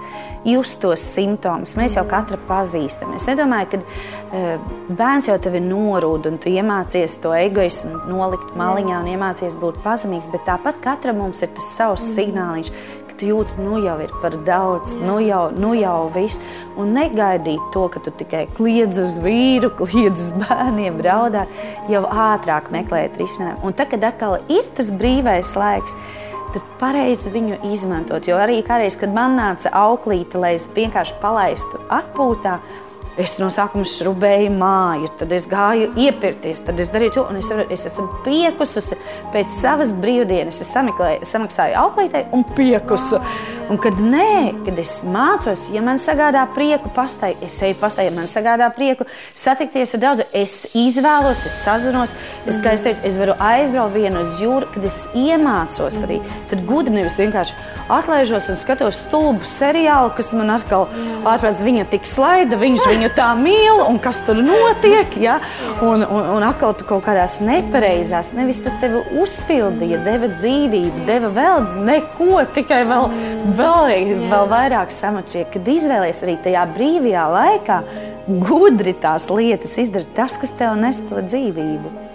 [0.46, 1.74] just tos simptomus.
[1.78, 3.14] Mēs jau katra pazīstam.
[3.16, 9.00] Es nedomāju, ka uh, bērns jau tevi norūda un tu iemācies to egoismu nolikt maliņā
[9.00, 12.14] un iemācies būt pazemīgs, bet tāpat katram mums ir tas savs mm.
[12.20, 12.72] signāliņš,
[13.20, 15.06] tu jūti, nu jau ir par daudz, Jā.
[15.08, 16.42] nu jau, nu jau viss.
[16.76, 21.52] Un negaidīt to, ka tu tikai kliedz uz vīru, kliedz uz bērniem, raudāt,
[21.92, 23.64] jau ātrāk meklēt risinājumu.
[23.66, 25.96] Un tad, kad atkal ir tas brīvais laiks,
[26.54, 28.28] tad pareizi viņu izmantot.
[28.28, 32.60] Jo arī kādreiz, kad man nāca auklīte, lai es vienkārši palaistu atpūtā,
[33.16, 37.86] Es no sākuma šrubēju māju, tad es gāju iepirkties, tad es darīju to, es, es
[37.88, 38.98] esmu piekususi
[39.32, 40.60] pēc savas brīvdienas.
[40.60, 40.74] Es
[41.32, 43.22] samaksāju auklītei un piekusu.
[43.66, 48.12] Un kad nē, kad es mācos, ja man sagādā prieku pastai, es eju pastai, ja
[48.14, 52.14] man sagādā prieku satikties ar daudzu, es izvēlos, es sazinos,
[52.46, 56.20] es, kā es teicu, es varu aizbraukt vienu uz jūru, kad es iemācos arī.
[56.52, 57.56] Tad gudri nevis vienkārši
[57.90, 60.86] atlaižos un skatos stulbu seriālu, kas man atkal
[61.26, 65.38] ārprāts viņa tik slaida, viņš viņu tā mīl un kas tur notiek, ja?
[65.84, 71.30] un, un, un atkal tu kaut kādās nepareizās, nevis tas tevi uzpildīja, deva dzīvību, deva
[71.36, 73.08] vēl neko, tikai vēl
[73.58, 77.80] vēlreiz, vēl vairāk samačiet, kad izvēlēties arī tajā brīvajā laikā,
[78.26, 82.05] gudri tās lietas izdarīt, tas, kas tev nes to dzīvību.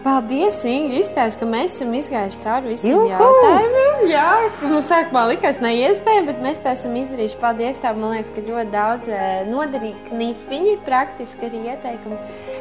[0.00, 0.94] Paldies, Inga.
[1.00, 3.10] Izstāst, ka mēs esam izgājuši cauri visiem Juhu!
[3.10, 4.04] jautājumiem.
[4.08, 4.28] Jā,
[4.62, 7.40] mums sākumā likās neiespējami, bet mēs to esam izdarījuši.
[7.42, 7.98] Paldies, tev.
[8.00, 12.20] Man liekas, ka ļoti daudz eh, noderīgi knifiņi, praktiski arī ieteikumi.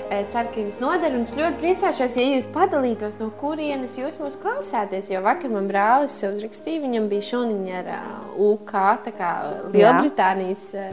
[0.09, 1.13] Ceru, ka jums noder.
[1.13, 5.11] Un es ļoti priecāšos, ja jūs padalītos, no kurienes jūs mūs klausāties.
[5.13, 8.07] Jo vakar man brālis uzrakstīja, viņam bija šūniņa ar uh,
[8.49, 8.73] UK,
[9.05, 9.29] tā kā
[9.69, 10.87] Lielbritānijas jā.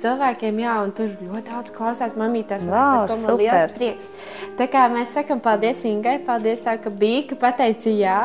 [0.00, 2.64] cilvēkiem, jā, un tur ļoti daudz klausās mamītās.
[2.72, 4.08] Wow, par man liels prieks.
[4.56, 8.18] Tā kā mēs sakam paldies Ingai, paldies tā, ka bija, ka pateici jā.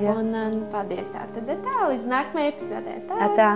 [0.00, 0.16] jā.
[0.16, 1.26] Un, un paldies tā.
[1.34, 2.98] Tad tā, līdz nākamajai epizodē.
[3.10, 3.30] Tā.
[3.38, 3.52] tā.